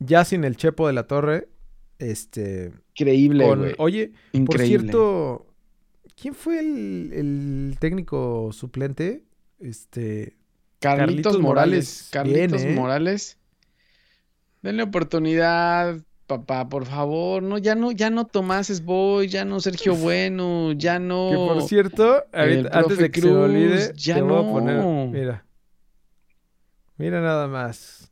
[0.00, 1.48] Ya sin el Chepo de la Torre.
[1.98, 2.72] Este.
[2.94, 3.74] Increíble, con- güey.
[3.78, 4.78] oye, por Increíble.
[4.80, 5.46] cierto,
[6.20, 9.22] ¿quién fue el, el técnico suplente?
[9.60, 10.36] Este.
[10.80, 11.42] Carlitos, Carlitos Morales.
[11.42, 12.74] Morales, Carlitos bien, ¿eh?
[12.74, 13.38] Morales.
[14.66, 17.40] Denle oportunidad, papá, por favor.
[17.40, 21.28] No, ya no, ya no Tomás es Boy, ya no Sergio Bueno, ya no.
[21.30, 24.42] Que por cierto, ahorita- antes de que se me olvide, Cruz, ya te voy a
[24.42, 24.50] no.
[24.50, 25.08] poner.
[25.10, 25.46] Mira.
[26.96, 28.10] Mira nada más.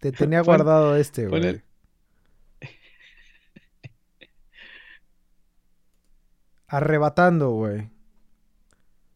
[0.00, 1.46] Te tenía Pon- guardado este, güey.
[1.46, 1.62] el-
[6.66, 7.90] Arrebatando, güey.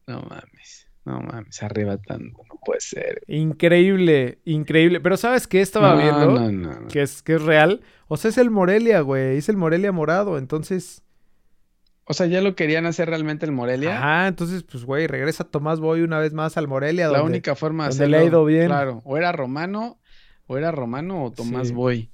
[0.06, 3.22] No mames, no mames, arrebatando, no puede ser.
[3.26, 5.00] Increíble, increíble.
[5.00, 6.26] Pero ¿sabes qué estaba No, viendo?
[6.26, 6.88] no, no, no.
[6.88, 7.80] Que es, que es real.
[8.08, 9.36] O sea, es el Morelia, güey.
[9.38, 10.36] Es el Morelia morado.
[10.38, 11.02] Entonces.
[12.04, 13.98] O sea, ya lo querían hacer realmente el Morelia.
[13.98, 17.08] Ajá, entonces, pues, güey, regresa Tomás Boy una vez más al Morelia.
[17.08, 18.66] La donde- única forma de donde le ha hacerlo, ido bien.
[18.66, 19.98] Claro, o era Romano,
[20.46, 21.74] o era Romano o Tomás Sí.
[21.74, 22.10] Boy.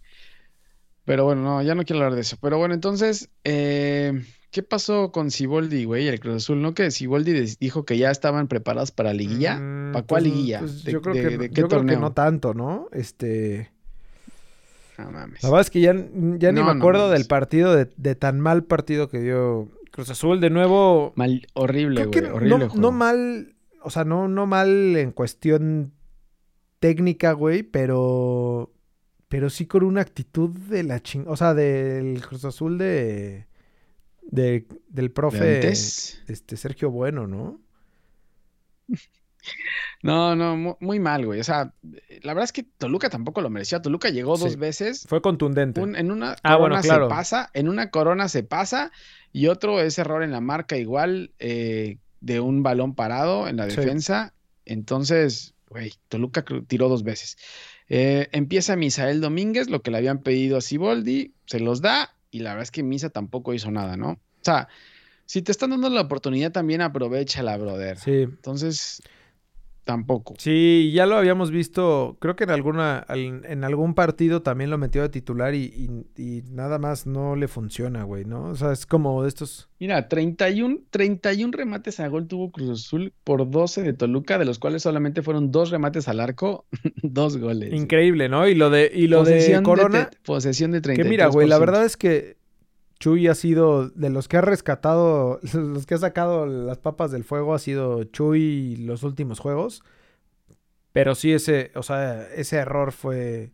[1.04, 2.38] Pero bueno, no, ya no quiero hablar de eso.
[2.40, 6.62] Pero bueno, entonces, eh, ¿qué pasó con Siboldi, güey, el Cruz Azul?
[6.62, 6.74] ¿No?
[6.74, 9.56] Que Siboldi dijo que ya estaban preparados para liguilla.
[9.58, 10.58] Mm, ¿Para cuál pues, liguilla?
[10.60, 11.98] pues, ¿De, yo creo de- que, de qué yo creo que torneo?
[11.98, 12.86] no tanto, ¿no?
[12.92, 13.72] Este.
[14.96, 15.42] No mames.
[15.42, 18.62] La verdad es que ya, ya ni me acuerdo del partido, de, de tan mal
[18.62, 20.40] partido que dio Cruz Azul.
[20.40, 22.92] De nuevo, Mal, horrible, güey, no, horrible no juego.
[22.92, 25.92] mal, o sea, no, no mal en cuestión
[26.78, 28.70] técnica, güey, pero,
[29.28, 31.24] pero sí con una actitud de la ching...
[31.26, 33.46] O sea, del Cruz Azul de,
[34.34, 37.60] de del ¿De profe este, Sergio Bueno, ¿no?
[40.02, 41.40] No, no, mu- muy mal, güey.
[41.40, 41.72] O sea,
[42.22, 43.82] la verdad es que Toluca tampoco lo merecía.
[43.82, 44.58] Toluca llegó dos Sí.
[44.58, 45.04] veces.
[45.08, 45.80] Fue contundente.
[45.80, 47.04] Un- en una Ah, corona bueno, claro.
[47.06, 48.90] se pasa, en una corona se pasa,
[49.32, 53.68] y otro es error en la marca igual eh, de un balón parado en la
[53.68, 53.76] Sí.
[53.76, 54.32] defensa.
[54.66, 57.36] Entonces, güey, Toluca tiró dos veces.
[57.90, 62.40] Eh, empieza Misael Domínguez, lo que le habían pedido a Siboldi, se los da, y
[62.40, 64.10] la verdad es que Misa tampoco hizo nada, ¿no?
[64.10, 64.66] O sea,
[65.24, 67.96] si te están dando la oportunidad, también aprovechala, brother.
[67.96, 68.22] Sí.
[68.22, 69.00] Entonces,
[69.84, 70.34] tampoco.
[70.38, 74.78] Sí, ya lo habíamos visto, creo que en alguna, al- en algún partido también lo
[74.78, 75.64] metió de titular y,
[76.16, 78.44] y- y nada más no le funciona, güey, ¿no?
[78.46, 79.68] O sea, es como de estos...
[79.78, 84.58] Mira, 31, 31 remates a gol tuvo Cruz Azul por 12 de Toluca, de los
[84.58, 86.64] cuales solamente fueron dos remates al arco,
[87.02, 87.72] dos goles.
[87.74, 88.48] Increíble, ¿no?
[88.48, 91.50] Y lo de, y lo de Corona, te- posesión de que mira, güey, 33%.
[91.50, 92.36] la verdad es que
[93.00, 97.24] Chuy ha sido, de los que ha rescatado, los que ha sacado las papas del
[97.24, 99.82] fuego, ha sido Chuy los últimos juegos.
[100.92, 103.50] Pero sí, ese, o sea, ese error fue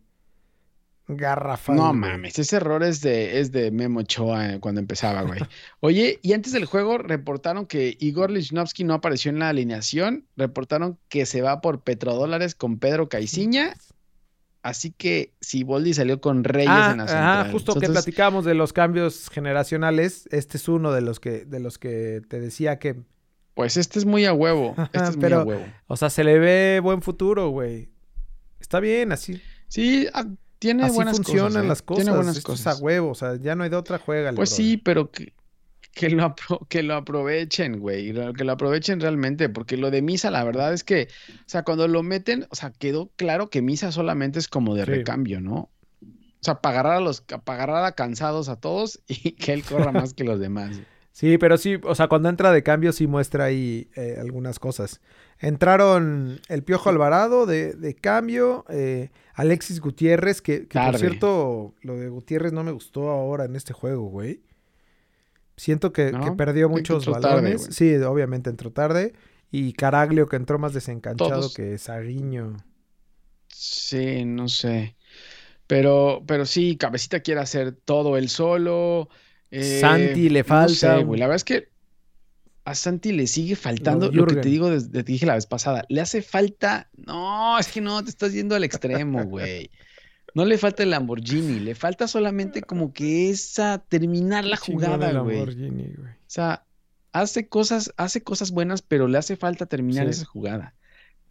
[1.07, 1.75] garrafal.
[1.75, 5.39] No mames, ese error es de, es de Memo Ochoa eh, cuando empezaba, güey.
[5.79, 10.97] Oye, y antes del juego reportaron que Igor Lichnowsky no apareció en la alineación, reportaron
[11.09, 13.75] que se va por petrodólares con Pedro Caiciña,
[14.63, 17.51] así que Siboldi salió con Reyes Ah, en la central.
[17.51, 21.77] justo que platicábamos de los cambios generacionales, este es uno de los que, de los
[21.77, 22.97] que te decía que,
[23.53, 25.65] Pues este es muy a huevo, este es muy a huevo.
[25.87, 27.89] o sea, se le ve buen futuro, güey.
[28.59, 29.41] Está bien, así.
[29.67, 30.25] Sí, ah,
[30.59, 31.63] tiene así buenas funcionan cosas.
[31.63, 31.67] ¿eh?
[31.67, 32.03] las cosas.
[32.03, 32.79] Tiene buenas Esto es cosas.
[32.79, 34.31] a huevo, o sea, ya no hay de otra juega.
[34.33, 35.33] Pues sí, pero que,
[35.93, 38.13] que lo, apro- que lo aprovechen, güey.
[38.33, 41.87] Que lo aprovechen realmente, porque lo de Misa, la verdad es que, o sea, cuando
[41.87, 44.91] lo meten, o sea, quedó claro que Misa solamente es como de Sí.
[44.91, 45.69] recambio, ¿no?
[46.01, 49.63] O sea, para agarrar a los, para agarrar a cansados a todos y que él
[49.63, 50.79] corra más que los demás.
[51.11, 55.01] Sí, pero sí, o sea, cuando entra de cambio sí muestra ahí eh, algunas cosas.
[55.39, 61.97] Entraron el Piojo Alvarado de, de cambio, eh, Alexis Gutiérrez, que, que por cierto, lo
[61.97, 64.41] de Gutiérrez no me gustó ahora en este juego, güey.
[65.61, 66.21] Siento que, ¿No?
[66.25, 67.67] que perdió muchos balones.
[67.69, 69.13] sí, obviamente entró tarde.
[69.51, 71.53] Y Caraglio que entró más desencanchado Todos.
[71.53, 72.57] que Saguiño.
[73.47, 74.95] Sí, no sé.
[75.67, 79.07] Pero, pero sí, Cabecita quiere hacer todo él solo.
[79.51, 81.19] eh, Santi le no falta sé, un- güey.
[81.19, 81.69] La verdad es que
[82.65, 85.45] a Santi le sigue faltando Lo lo que te digo, desde, te dije la vez
[85.45, 85.85] pasada.
[85.89, 86.89] Le hace falta.
[86.97, 89.69] No, es que no, te estás yendo al extremo, güey.
[90.33, 95.41] No le falta el Lamborghini, le falta solamente como que esa terminar la jugada, güey.
[95.41, 95.47] O
[96.27, 96.63] sea,
[97.11, 100.11] hace cosas, hace cosas buenas, pero le hace falta terminar Sí.
[100.11, 100.73] esa jugada.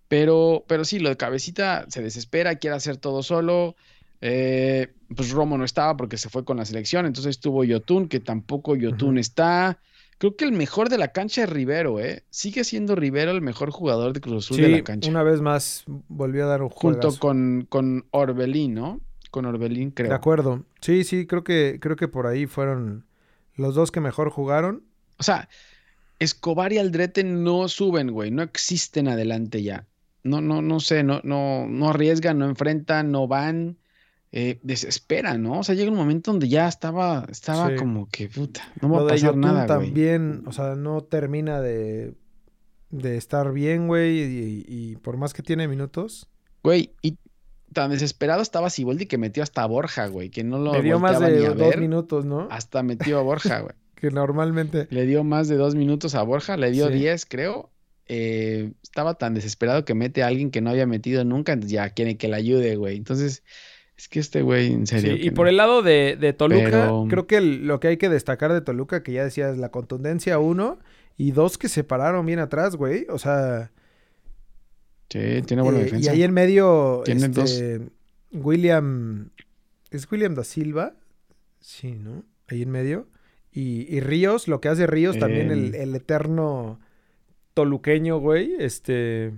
[0.09, 3.77] Pero, pero sí, lo de cabecita se desespera, quiere hacer todo solo.
[4.21, 8.21] Eh, pues Romo no estaba porque se fue con la selección, entonces estuvo Yotun, que
[8.21, 9.79] tampoco Yotun está.
[10.21, 12.25] Creo que el mejor de la cancha es Rivero, ¿eh?
[12.29, 15.09] Sigue siendo Rivero el mejor jugador de Cruz Azul de la cancha.
[15.09, 17.19] una vez más volvió a dar un Junto juego.
[17.19, 19.01] con, con Orbelín, ¿no?
[19.31, 20.11] Con Orbelín, creo.
[20.11, 20.63] De acuerdo.
[20.83, 23.07] Sí, sí, creo que, creo que por ahí fueron
[23.57, 24.83] los dos que mejor jugaron.
[25.19, 25.49] O sea,
[26.19, 29.87] Escobar y Aldrete no suben, güey, no existen adelante ya.
[30.23, 33.79] No, no, no sé, no, no, no arriesgan, no enfrentan, no van,
[34.33, 35.59] eh, desesperan, ¿no?
[35.61, 37.77] O sea, llega un momento donde ya estaba, estaba Sí.
[37.77, 39.87] como que, puta, no va a de pasar Yotun nada, güey.
[39.87, 42.15] también, o sea, no termina de,
[42.91, 46.29] de estar bien, güey, y, y por más que tiene minutos.
[46.63, 47.17] Güey, y
[47.73, 50.99] tan desesperado estaba Siboldi que metió hasta a Borja, güey, que no lo Le dio
[50.99, 52.49] más de dos ver, minutos, ¿no?
[52.51, 53.75] hasta metió a Borja, güey.
[54.01, 54.87] Que normalmente...
[54.91, 56.95] Le dio más de dos minutos a Borja, le dio Sí.
[56.95, 57.71] 10, creo.
[58.07, 61.91] Eh, estaba tan desesperado que mete a alguien que no había metido nunca, entonces ya
[61.91, 62.97] quiere que le ayude, güey.
[62.97, 63.43] Entonces,
[64.01, 65.15] es que este güey, en serio.
[65.17, 65.51] Sí, y por no.
[65.51, 68.61] el lado de, de Toluca, Pero- creo que el- lo que hay que destacar de
[68.61, 70.79] Toluca, que ya decías, la contundencia, uno,
[71.17, 73.07] y dos que se pararon bien atrás, güey.
[73.11, 73.71] O sea,
[75.11, 76.13] Sí, tiene buena eh, y defensa.
[76.13, 77.89] ahí en medio, Tiene este,
[78.33, 79.31] William,
[79.91, 80.95] ¿es William da Silva?
[81.61, 82.25] Sí, ¿no?
[82.47, 83.09] Ahí en medio.
[83.53, 86.79] Y, y Ríos, lo que hace Ríos también, el, el eterno
[87.55, 89.33] toluqueño, güey, este...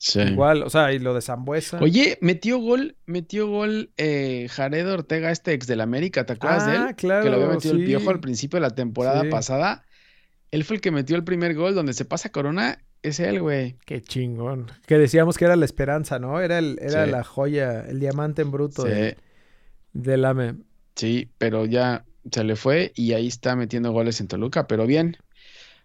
[0.00, 0.20] Sí.
[0.20, 1.78] Igual, o sea, y lo de Zambuesa.
[1.80, 6.72] Oye, metió gol, metido gol eh, Jared Ortega, este ex del América, ¿te acuerdas de
[6.72, 6.94] Ah, él?
[6.96, 9.28] claro, que lo había metido el piojo al principio de la temporada Sí.
[9.28, 9.84] pasada.
[10.52, 13.76] Él fue el que metió el primer gol donde se pasa Corona, es él, güey.
[13.86, 14.70] Qué chingón.
[14.86, 16.40] Que decíamos que era la esperanza, ¿no?
[16.40, 17.10] Era, el, era Sí.
[17.10, 19.16] la joya, el diamante en bruto Sí, de-
[19.92, 20.54] del AME.
[20.94, 25.16] sí, pero ya se le fue y ahí está metiendo goles en Toluca, pero bien.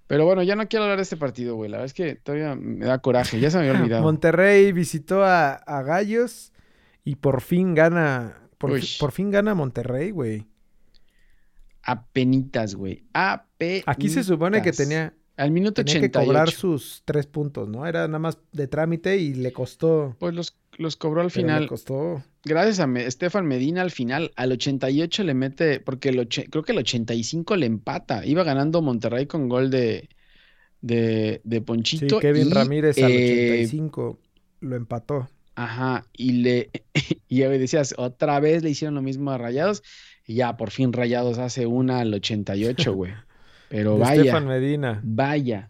[0.08, 1.70] Pero bueno, ya no quiero hablar de este partido, güey.
[1.72, 4.04] La verdad es que todavía me da coraje, ya se me había olvidado.
[4.04, 6.52] Monterrey visitó a, a Gallos
[7.04, 8.40] y por fin gana.
[8.58, 10.48] Por, fi- por fin gana Monterrey, güey.
[11.82, 13.04] Apenitas, güey.
[13.14, 13.94] Apenitas.
[13.94, 16.26] Aquí se supone que tenía, Al minuto tenía que 88.
[16.28, 17.86] cobrar sus tres puntos, ¿no?
[17.86, 20.16] Era nada más de trámite y le costó.
[20.20, 21.68] Pues los, los cobró al pero le final.
[21.68, 22.24] costó.
[22.44, 26.72] Gracias a Me- Estefan Medina al final, al 88 le mete, porque el creo que
[26.74, 28.26] el 85 le empata.
[28.26, 30.10] Iba ganando Monterrey con gol de,
[30.82, 32.20] de, de Sí, Ponchito.
[32.20, 34.20] Kevin y, Ramírez al eh, 85
[34.62, 35.30] lo empató.
[35.56, 36.70] Ajá, y le
[37.30, 39.84] y decías, otra vez le hicieron lo mismo a Rayados,
[40.26, 43.14] y ya por fin Rayados hace una al 88, güey.
[43.70, 45.00] Pero vaya, Estefan Medina.
[45.04, 45.70] vaya.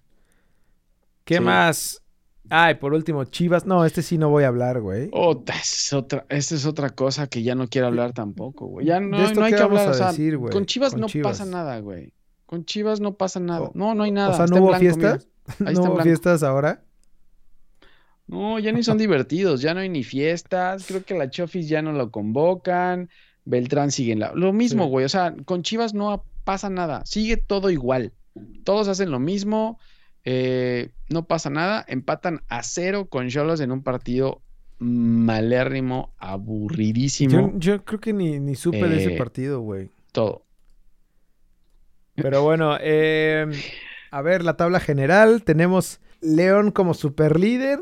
[1.26, 1.42] ¿Qué Sí.
[1.42, 2.03] más?
[2.50, 3.66] Ay, por último, Chivas.
[3.66, 5.10] No, este sí no voy a hablar, güey.
[5.12, 8.86] Otra, es otra, esta es otra cosa que ya no quiero hablar tampoco, güey.
[8.86, 11.08] Ya ¿De no, no hay que hablar, o sea, decir, güey, con Chivas con no
[11.08, 11.40] Chivas?
[11.40, 12.14] pasa nada, güey.
[12.46, 13.72] Con Chivas no pasa nada.
[13.74, 14.30] No, no hay nada.
[14.30, 15.28] o sea, ¿no hubo fiestas?
[15.60, 16.84] ¿No hubo fiestas ahora?
[18.28, 20.86] No, ya ni son divertidos, ya no hay ni fiestas.
[20.88, 23.10] Creo que la Chofis ya no lo convocan.
[23.46, 24.32] Beltrán sigue en la.
[24.34, 24.90] Lo mismo, Sí.
[24.90, 25.06] güey.
[25.06, 27.04] O sea, con Chivas no pasa nada.
[27.06, 28.14] Sigue todo igual.
[28.64, 29.80] Todos hacen lo mismo.
[30.26, 31.84] Eh, no pasa nada.
[31.88, 34.42] Empatan a cero con Cholos en un partido
[34.80, 37.32] malérrimo, aburridísimo.
[37.32, 39.92] Yo, yo creo que ni, ni supe de ese Eh, partido, güey.
[40.12, 40.46] Todo.
[42.16, 43.48] Pero bueno, eh,
[44.12, 45.44] a ver, la tabla general.
[45.44, 47.80] Tenemos León como superlíder.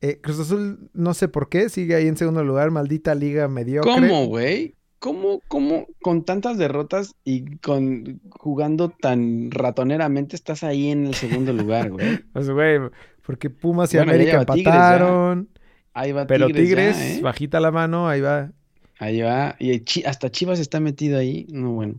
[0.00, 2.70] Eh, Cruz Azul, no sé por qué, sigue ahí en segundo lugar.
[2.70, 3.90] Maldita liga mediocre.
[3.92, 4.74] ¿Cómo, güey?
[5.02, 11.52] ¿Cómo, cómo con tantas derrotas y con jugando tan ratoneramente estás ahí en el segundo
[11.52, 12.20] lugar, güey?
[12.32, 12.78] Pues, güey,
[13.26, 15.48] porque Pumas y Bueno, América Tigres, empataron.
[15.92, 17.20] Ahí va pero Tigres, Tigres, ya, ¿eh?
[17.20, 18.52] bajita la mano, ahí va.
[19.00, 19.56] Ahí va.
[19.58, 21.48] Y hasta Chivas está metido ahí.
[21.50, 21.94] No, bueno.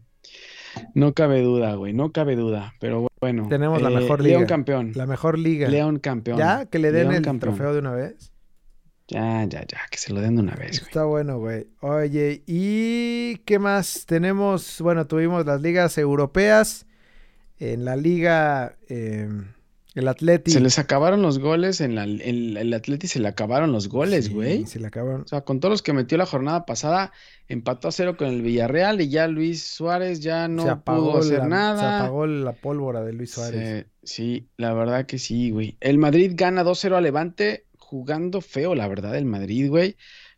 [0.94, 1.92] No cabe duda, güey.
[1.92, 2.74] No cabe duda.
[2.80, 3.48] Pero bueno.
[3.50, 4.48] Tenemos la eh, mejor León liga.
[4.48, 4.94] campeón.
[4.96, 5.68] La mejor liga.
[5.68, 6.38] León campeón.
[6.38, 7.56] ya, que le den León el campeón.
[7.56, 8.33] trofeo de una vez.
[9.08, 9.82] Ya, ya, ya.
[9.92, 10.88] Que se lo den de una vez, güey.
[10.88, 11.68] Está bueno, güey.
[11.82, 14.80] Oye, ¿y qué más tenemos?
[14.82, 16.86] Bueno, tuvimos las ligas europeas.
[17.60, 19.30] En la liga, eh,
[19.94, 20.52] el Atleti.
[20.52, 24.26] Se les acabaron los goles en la, en el Atleti se le acabaron los goles,
[24.26, 24.66] Sí, güey.
[24.66, 25.22] Se le acabaron.
[25.22, 27.12] O sea, con todos los que metió la jornada pasada,
[27.48, 31.48] empató a cero con el Villarreal y ya Luis Suárez ya no pudo hacer la,
[31.48, 31.80] nada.
[32.00, 33.62] Se apagó la pólvora de Luis Suárez.
[33.62, 35.78] Se- sí, la verdad que sí, güey.
[35.80, 39.98] El Madrid gana 2-0 a Levante, jugando feo, la verdad, el Madrid, güey.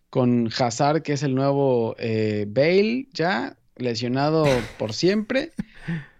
[0.09, 4.45] Con Hazard, que es el nuevo eh, Bale, ya lesionado
[4.77, 5.53] por siempre.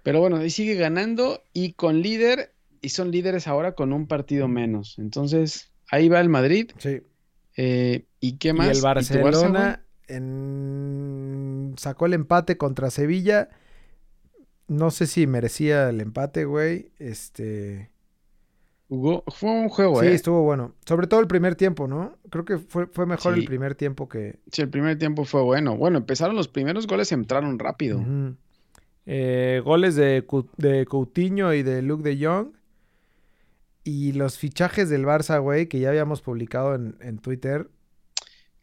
[0.02, 4.48] Pero bueno, ahí sigue ganando y con líder, y son líderes ahora con un partido
[4.48, 4.98] menos.
[4.98, 6.72] Entonces, ahí va el Madrid.
[6.78, 7.02] Sí.
[7.58, 8.78] Eh, ¿y qué Y más?
[8.78, 13.50] el Barcelona en- sacó el empate contra Sevilla.
[14.70, 16.92] No sé si merecía el empate, güey.
[16.98, 17.92] Este.
[18.88, 20.14] Fue un juego, Sí, ¿eh?
[20.14, 20.74] estuvo bueno.
[20.86, 22.18] Sobre todo el primer tiempo, ¿no?
[22.30, 23.48] Creo que fue, fue mejor el Sí.
[23.48, 24.40] primer tiempo que.
[24.52, 25.76] Sí, el primer tiempo fue bueno.
[25.76, 28.04] Bueno, empezaron los primeros goles, entraron rápido.
[29.08, 30.24] Eh, goles de,
[30.88, 32.50] Coutinho y de Luke de Jong.
[33.84, 37.70] Y los fichajes del Barça, güey, que ya habíamos publicado en, en Twitter.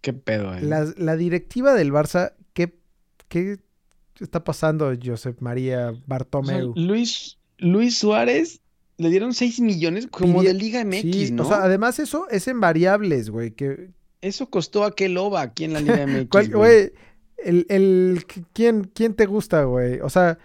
[0.01, 0.63] Qué pedo, ¿eh?
[0.63, 2.75] La, la directiva del Barça, ¿qué,
[3.29, 3.59] ¿qué
[4.19, 6.73] está pasando, Josep María O sea, Bartomeu?
[6.75, 8.62] Luis, Luis Suárez
[9.03, 11.43] le dieron 6 millones como de Liga MX, Sí, ¿no?
[11.43, 13.51] o sea, además eso es en variables, güey.
[13.51, 16.93] Que, Eso costó aquel OVA aquí en la Liga MX, ¿cuál- güey.
[17.39, 20.01] el, el, ¿quién, ¿quién te gusta, güey?
[20.01, 20.39] O sea,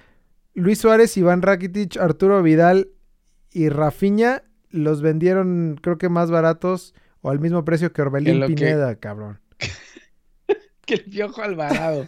[0.54, 2.90] Luis Suárez, Iván Rakitic, Arturo Vidal
[3.52, 8.48] y Rafinha los vendieron, creo que más baratos o al mismo precio que Orbelín que-
[8.48, 9.40] Pineda, cabrón.
[10.86, 12.08] Que el Piojo Alvarado.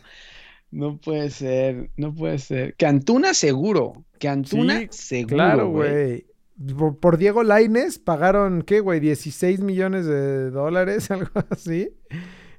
[0.71, 2.75] No puede ser, no puede ser.
[2.75, 6.25] Que Antuna seguro, que Antuna Sí, seguro, Claro, güey.
[6.77, 8.99] Por, por Diego Laines pagaron, ¿qué, güey?
[8.99, 11.89] 16 millones de dólares, algo así.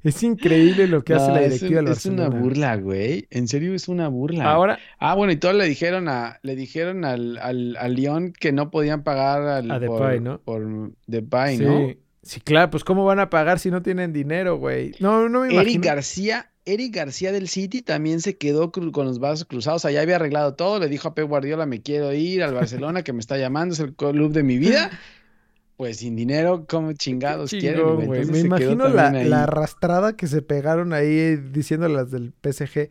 [0.02, 3.26] Es increíble lo que hace la es, directiva un- del es una burla, güey.
[3.30, 4.50] En serio, es una burla.
[4.50, 8.52] Ahora, Ah, bueno, y todos le dijeron a, le dijeron al, al, al León que
[8.52, 10.40] no podían pagar al, A por, ¿no?
[10.40, 11.64] por Depay, sí.
[11.64, 11.88] ¿no?
[12.22, 14.92] Sí, claro, pues ¿cómo van a pagar si no tienen dinero, güey?
[15.00, 15.84] No, no me Eric imagino.
[15.84, 19.84] García, Eric García del City también se quedó con los brazos cruzados.
[19.84, 20.78] Allá había arreglado todo.
[20.78, 23.80] Le dijo a Pep Guardiola, me quiero ir al Barcelona, que me está llamando, es
[23.80, 24.90] el club de mi vida.
[25.76, 27.52] pues sin dinero, ¿cómo chingados.
[27.52, 32.90] Entonces Me imagino la, la arrastrada que se pegaron ahí diciendo las del PSG.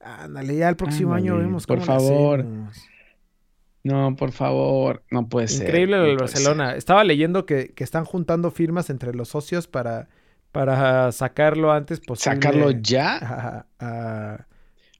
[0.00, 2.46] Ándale, ya el próximo año vemos por cómo le favor.
[3.84, 5.66] No, por favor, no puede ser.
[5.66, 6.74] Increíble lo del Barcelona.
[6.74, 10.08] Estaba leyendo que, que están juntando firmas entre los socios para,
[10.52, 12.36] para sacarlo antes posible.
[12.36, 13.16] ¿Sacarlo ya?
[13.16, 14.46] a- a-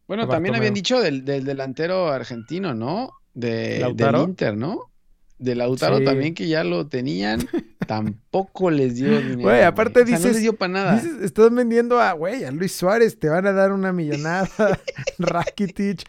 [0.09, 3.13] Bueno, a también habían dicho del, del delantero argentino, ¿no?
[3.35, 4.21] De, ¿Lautaro?
[4.21, 4.91] del Inter, ¿no?
[5.39, 6.05] De Lautaro Sí.
[6.05, 7.41] también que ya lo tenían,
[7.87, 9.41] tampoco les dio dinero.
[9.41, 10.95] Güey, aparte O sea, no les dio para nada.
[10.97, 14.49] Dices, estás vendiendo a, güey, a Luis Suárez, te van a dar una millonada.
[15.19, 16.03] Rakitic.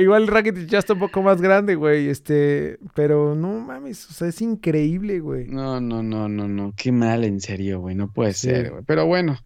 [0.00, 2.08] Igual Rakitic ya está un poco más grande, güey.
[2.08, 5.46] Este, pero no mames, o sea, es increíble, güey.
[5.46, 6.72] No, no, no, no, no.
[6.76, 7.94] Qué mal, en serio, güey.
[7.94, 8.48] No puede Sí.
[8.48, 8.82] ser, güey.
[8.86, 9.38] Pero bueno,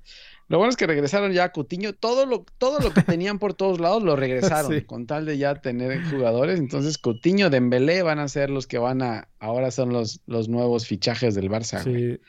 [0.48, 1.92] lo bueno es que regresaron ya a Coutinho.
[1.92, 4.82] Todo lo, todo lo que tenían por todos lados lo regresaron, Sí.
[4.82, 6.58] con tal de ya tener jugadores.
[6.58, 10.86] Entonces, Coutinho, Dembélé van a ser los que van a, ahora son los, los nuevos
[10.86, 12.20] fichajes del Barça, güey.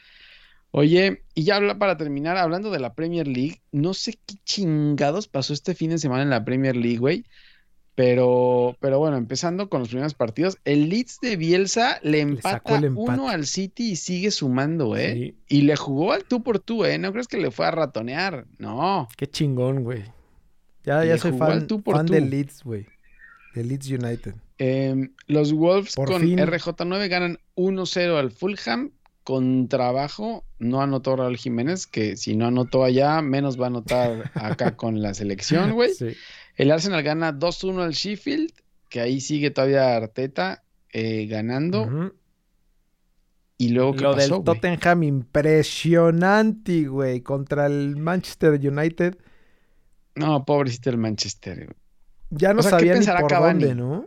[0.72, 5.54] Oye, y ya para terminar, hablando de la Premier League, no sé qué chingados pasó
[5.54, 7.26] este fin de semana en la Premier League, güey.
[7.98, 13.28] Pero, pero bueno, empezando con los primeros partidos, el Leeds de Bielsa le empata uno
[13.28, 15.14] al City y sigue sumando, ¿eh?
[15.16, 15.36] Sí.
[15.48, 17.00] Y le jugó al tú por tú, ¿eh?
[17.00, 19.08] No crees que le fue a ratonear, no.
[19.18, 20.04] Qué chingón, güey.
[20.84, 22.14] Ya, ya soy fan, tú por fan tú.
[22.14, 22.86] del Leeds, güey.
[23.56, 24.36] Del Leeds United.
[24.60, 26.38] Eh, los Wolves Por con fin.
[26.38, 28.92] RJ9 ganan 1-0 al Fulham
[29.24, 30.46] con trabajo.
[30.60, 35.02] No anotó Raúl Jiménez, que si no anotó allá, menos va a anotar acá con
[35.02, 35.90] la selección, güey.
[35.98, 36.16] Sí.
[36.58, 38.52] El Arsenal gana 2-1 al Sheffield,
[38.90, 42.12] que ahí sigue todavía Arteta eh, ganando.
[43.60, 44.44] Y luego, ¿qué Lo pasó, del?
[44.44, 47.22] Tottenham impresionante, güey.
[47.22, 49.18] Contra el Manchester United.
[50.16, 51.76] No, pobrecito el Manchester.
[52.32, 53.64] Ya no O sea, ¿qué sabía ni pensará por Cavani?
[53.64, 54.06] dónde, ¿no?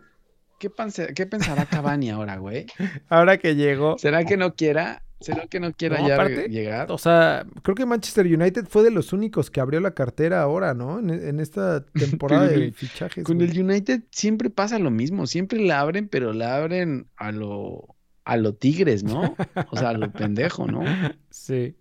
[0.59, 0.71] ¿Qué,
[1.15, 2.67] qué pensará Cavani ahora, güey?
[3.09, 3.97] Ahora que llegó.
[3.97, 5.03] ¿Será que no quiera?
[5.21, 6.09] ¿Será que no quiera no,
[6.49, 6.91] llegar?
[6.91, 10.73] O sea, creo que Manchester United fue de los únicos que abrió la cartera ahora,
[10.73, 10.99] ¿no?
[10.99, 13.25] En, esta temporada de fichajes.
[13.25, 17.97] Con el United siempre pasa lo mismo, siempre la abren, pero la abren a lo,
[18.25, 19.37] a lo tigres, ¿no?
[19.71, 20.83] O sea, a lo pendejo, ¿no?
[21.31, 21.77] Sí.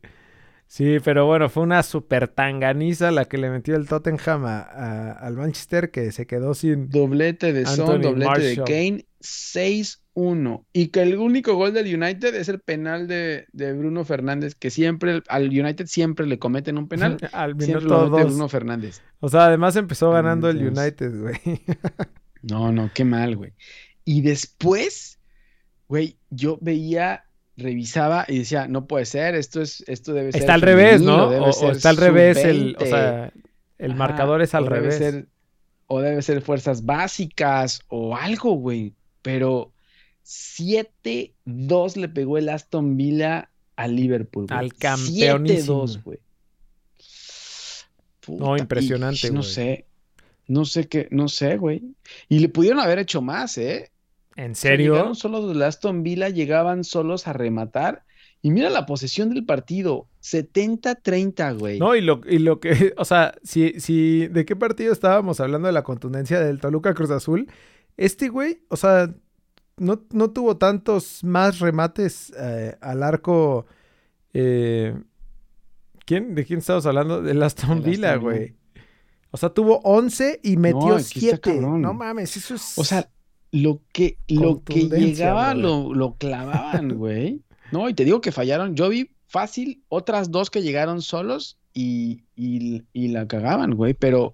[0.68, 5.36] Sí, pero bueno, fue una super tanganiza la que le metió el Tottenham a, al
[5.36, 6.90] Manchester que se quedó sin.
[6.90, 10.66] Doblete de Anthony Son, doblete de Kane, 6 1.
[10.74, 14.70] Y que el único gol del United es el penal de, de Bruno Fernández, que
[14.70, 17.18] siempre, al United siempre le cometen un penal.
[17.32, 18.26] al minuto lo dos.
[18.26, 19.02] Bruno Fernández.
[19.22, 21.36] O sea, además empezó ganando el United, güey.
[22.42, 23.54] no, no, qué mal, güey.
[24.04, 25.20] Y después,
[25.88, 27.24] güey, yo veía,
[27.56, 30.42] revisaba y decía, no puede ser, esto es, esto debe ser.
[30.42, 31.28] Está al revés, ¿no?
[31.28, 33.32] O, está al revés el, o sea,
[33.78, 35.26] el marcador es al revés.
[35.92, 38.94] O debe ser fuerzas básicas o algo, güey.
[39.24, 39.74] Pero
[40.26, 44.60] 7-2 le pegó el Aston Villa al Liverpool, güey.
[44.60, 45.86] Al campeonísimo.
[45.88, 46.20] 7-2, güey.
[48.28, 49.52] No, Puta, y- impresionante, No güey.
[49.52, 49.86] sé.
[50.48, 51.84] No sé qué, no sé, güey.
[52.28, 53.92] Y le pudieron haber hecho más, ¿eh?
[54.36, 54.94] ¿En serio?
[54.94, 58.04] llegaron solos los Aston Villa, llegaban solos a rematar.
[58.42, 61.78] Y mira la posesión del partido, 70-30, güey.
[61.78, 65.68] No, y lo, y lo que, o sea, si, si, ¿de qué partido estábamos hablando
[65.68, 67.48] de la contundencia del Toluca Cruz Azul?
[67.98, 69.14] Este güey, o sea,
[69.80, 73.66] no, no tuvo tantos más remates eh, al arco.
[74.34, 74.96] eh,
[76.06, 77.22] ¿quién, ¿De quién estamos hablando?
[77.22, 78.56] Del Aston Villa, güey.
[79.32, 81.40] O sea, tuvo 11 y metió está 7.
[81.40, 81.82] cabrón.
[81.82, 82.78] No mames, eso es.
[82.78, 83.10] O sea,
[83.52, 87.44] lo que, lo que llegaba lo, lo clavaban, güey.
[87.72, 88.76] No, y te digo que fallaron.
[88.76, 93.94] Yo vi fácil otras dos que llegaron solos y, y, y la cagaban, güey.
[93.94, 94.34] Pero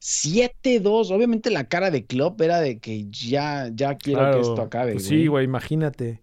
[0.00, 4.62] 7-2, obviamente la cara de Klopp era de que ya, ya quiero claro, que esto
[4.62, 5.20] acabe, pues güey.
[5.22, 6.22] sí, güey, imagínate.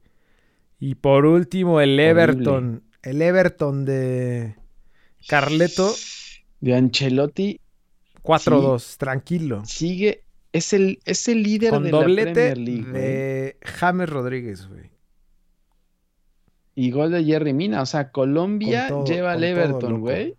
[0.80, 2.84] Y por último, el Everton.
[3.02, 4.56] El Everton de
[5.28, 5.94] Carleto.
[6.62, 7.60] De Ancelotti
[8.22, 9.64] 4-2, tranquilo.
[9.66, 12.94] sigue, es el, es el líder Con de la Premier League, güey.
[13.02, 14.92] de James Rodríguez, güey.
[16.76, 17.82] Y gol de Jerry Mina.
[17.82, 20.36] O sea, Colombia todo- lleva al Everton, güey.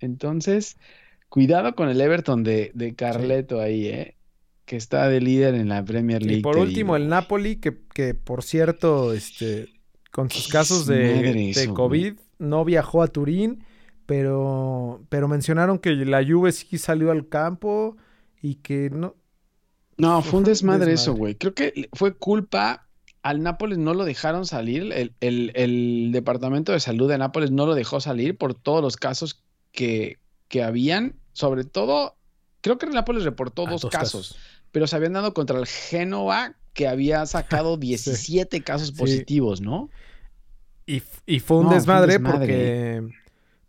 [0.00, 0.76] Entonces,
[1.38, 4.16] cuidado con el Everton de, de Carleto ahí, ¿eh?
[4.64, 6.40] Que está de líder en la Premier League.
[6.40, 7.04] Y por último, digo.
[7.04, 9.68] el Napoli, que, que por cierto, este,
[10.10, 13.64] con sus casos de, COVID, no viajó a Turín,
[14.04, 17.96] pero, pero mencionaron que la Juve sí salió al campo
[18.42, 19.14] y que no...
[19.96, 21.34] No, fue un desmadre eso, güey.
[21.36, 22.88] Creo que fue culpa.
[23.22, 24.92] Al Nápoles no lo dejaron salir.
[24.92, 28.96] El, el- el departamento de salud de Nápoles no lo dejó salir por todos los
[28.96, 30.18] casos que,
[30.48, 31.16] que habían.
[31.38, 32.16] Sobre todo,
[32.62, 34.36] creo que el Nápoles reportó dos casos,
[34.72, 39.88] pero se habían dado contra el Génova, que había sacado 17 casos positivos, ¿no?
[40.84, 43.08] Y, y fue un No, fue un desmadre, porque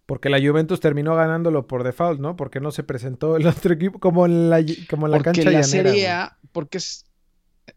[0.08, 2.36] porque la Juventus terminó ganándolo por default, ¿no?
[2.36, 5.44] Porque no se presentó el otro equipo como en la como en la porque cancha
[5.52, 6.06] la llanera, Serie güey.
[6.08, 7.06] A, porque, es-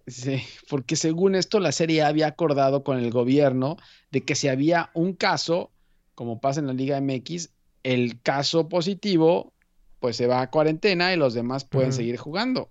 [0.06, 3.76] sí, porque según esto la Serie A había acordado con el gobierno
[4.10, 5.70] de que si había un caso,
[6.14, 7.50] como pasa en la Liga MX,
[7.82, 9.52] el caso positivo,
[10.02, 12.68] pues se va a cuarentena y los demás pueden seguir jugando.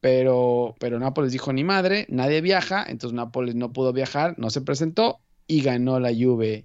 [0.00, 4.60] Pero, pero Nápoles dijo ni madre, nadie viaja, entonces Nápoles no pudo viajar, no se
[4.60, 6.64] presentó y ganó la Juve.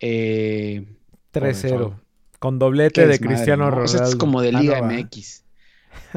[0.00, 0.84] Eh,
[1.30, 1.62] por 3-0.
[1.62, 1.94] default.
[2.40, 3.70] Con doblete de Cristiano ¿no?
[3.70, 3.84] Ronaldo.
[3.84, 4.92] O sea, esto es como de Ah, Liga no.
[4.92, 5.44] MX.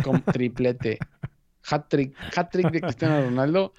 [0.04, 0.98] Con triplete.
[1.70, 2.16] Hat-trick.
[2.36, 3.74] Hat-trick de Cristiano Ronaldo.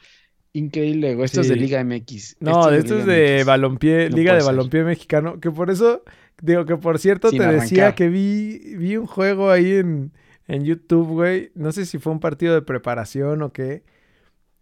[0.53, 1.25] Increíble, güey.
[1.25, 1.57] Esto es de.
[1.57, 2.37] Liga MX.
[2.39, 4.47] No, de esto es de Liga balompié, No Liga de ser.
[4.47, 6.05] Balompié Mexicano, que por eso,
[6.45, 10.13] digo que por cierto Sin te decía que vi, vi un juego ahí en,
[10.47, 11.51] en YouTube, güey.
[11.55, 13.83] No sé si fue un partido de preparación o qué.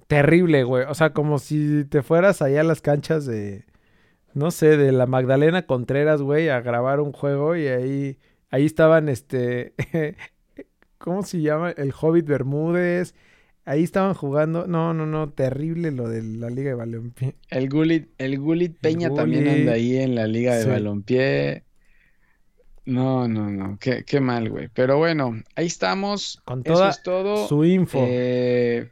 [0.06, 0.84] Terrible, güey.
[0.88, 3.64] O sea, como si te fueras allá a las canchas de,
[4.34, 8.18] no sé, de la Magdalena Contreras, güey, a grabar un juego y ahí,
[8.50, 9.74] ahí estaban, este,
[10.98, 11.70] ¿cómo se llama?
[11.70, 13.14] El Hobbit Bermúdez.
[13.64, 14.66] Ahí estaban jugando.
[14.66, 17.36] No, no, no, terrible lo de la Liga de Balompié.
[17.48, 19.60] El Gulit, el Gulit Peña también Gullit.
[19.60, 20.68] anda ahí en la Liga de Sí.
[20.68, 21.64] Balompié.
[22.84, 23.78] No, no, no.
[23.78, 24.68] Qué, qué mal, güey.
[24.68, 26.40] Pero bueno, ahí estamos.
[26.44, 27.48] Con Eso toda es todo.
[27.48, 28.04] Su info.
[28.06, 28.90] Eh,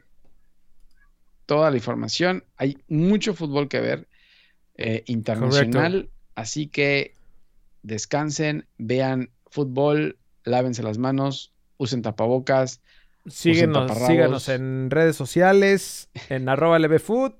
[1.45, 2.43] toda la información.
[2.55, 4.07] Hay mucho fútbol que ver
[4.77, 6.09] eh, internacional.
[6.35, 7.13] Así que
[7.83, 12.81] descansen, vean fútbol, lávense las manos, usen tapabocas.
[13.27, 14.07] síguenos, taparrabos.
[14.07, 17.33] síganos en redes sociales, en arroba lbfood,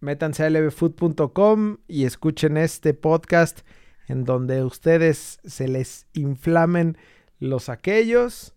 [0.00, 3.60] métanse a lbfood.com y escuchen este podcast
[4.08, 6.96] en donde ustedes se les inflamen
[7.38, 8.54] los aquellos.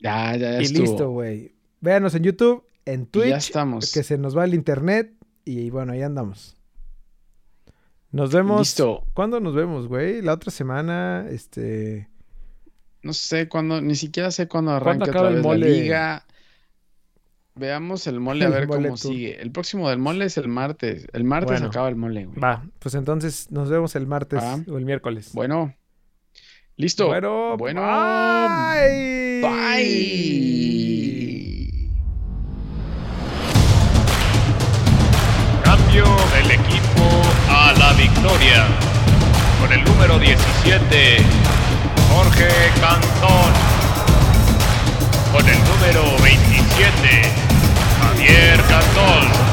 [0.00, 0.82] Ya, ya, ya y estuvo.
[0.84, 1.54] listo, güey.
[1.80, 3.92] Véanos en YouTube, en Twitch, ya estamos.
[3.92, 5.12] que se nos va el internet
[5.44, 6.56] y bueno, ahí andamos.
[8.12, 8.60] Nos vemos.
[8.60, 9.06] Listo.
[9.14, 10.20] ¿Cuándo nos vemos, güey?
[10.22, 12.08] La otra semana, este...
[13.02, 15.70] No sé cuándo, ni siquiera sé cuándo ¿Cuándo arranca acaba otra el vez la mole?
[15.70, 16.26] liga.
[17.60, 19.38] Veamos el mole a El ver mole cómo sigue.
[19.40, 21.06] El próximo del mole es el martes.
[21.12, 21.66] El martes Bueno.
[21.66, 22.40] acaba el mole, güey.
[22.40, 25.30] Va, pues entonces nos vemos el martes o el miércoles.
[25.34, 25.74] Bueno.
[26.76, 27.08] Listo.
[27.08, 27.82] Bueno, Bueno.
[27.82, 29.42] bye.
[29.42, 31.70] Bye.
[35.62, 36.04] Cambio
[36.34, 37.04] del equipo
[37.50, 38.64] a la victoria.
[39.60, 41.18] Con el número 17,
[42.10, 42.48] Jorge
[42.80, 43.69] Cantón.
[45.32, 47.22] Con el número 27,
[48.00, 49.49] Javier Cantón.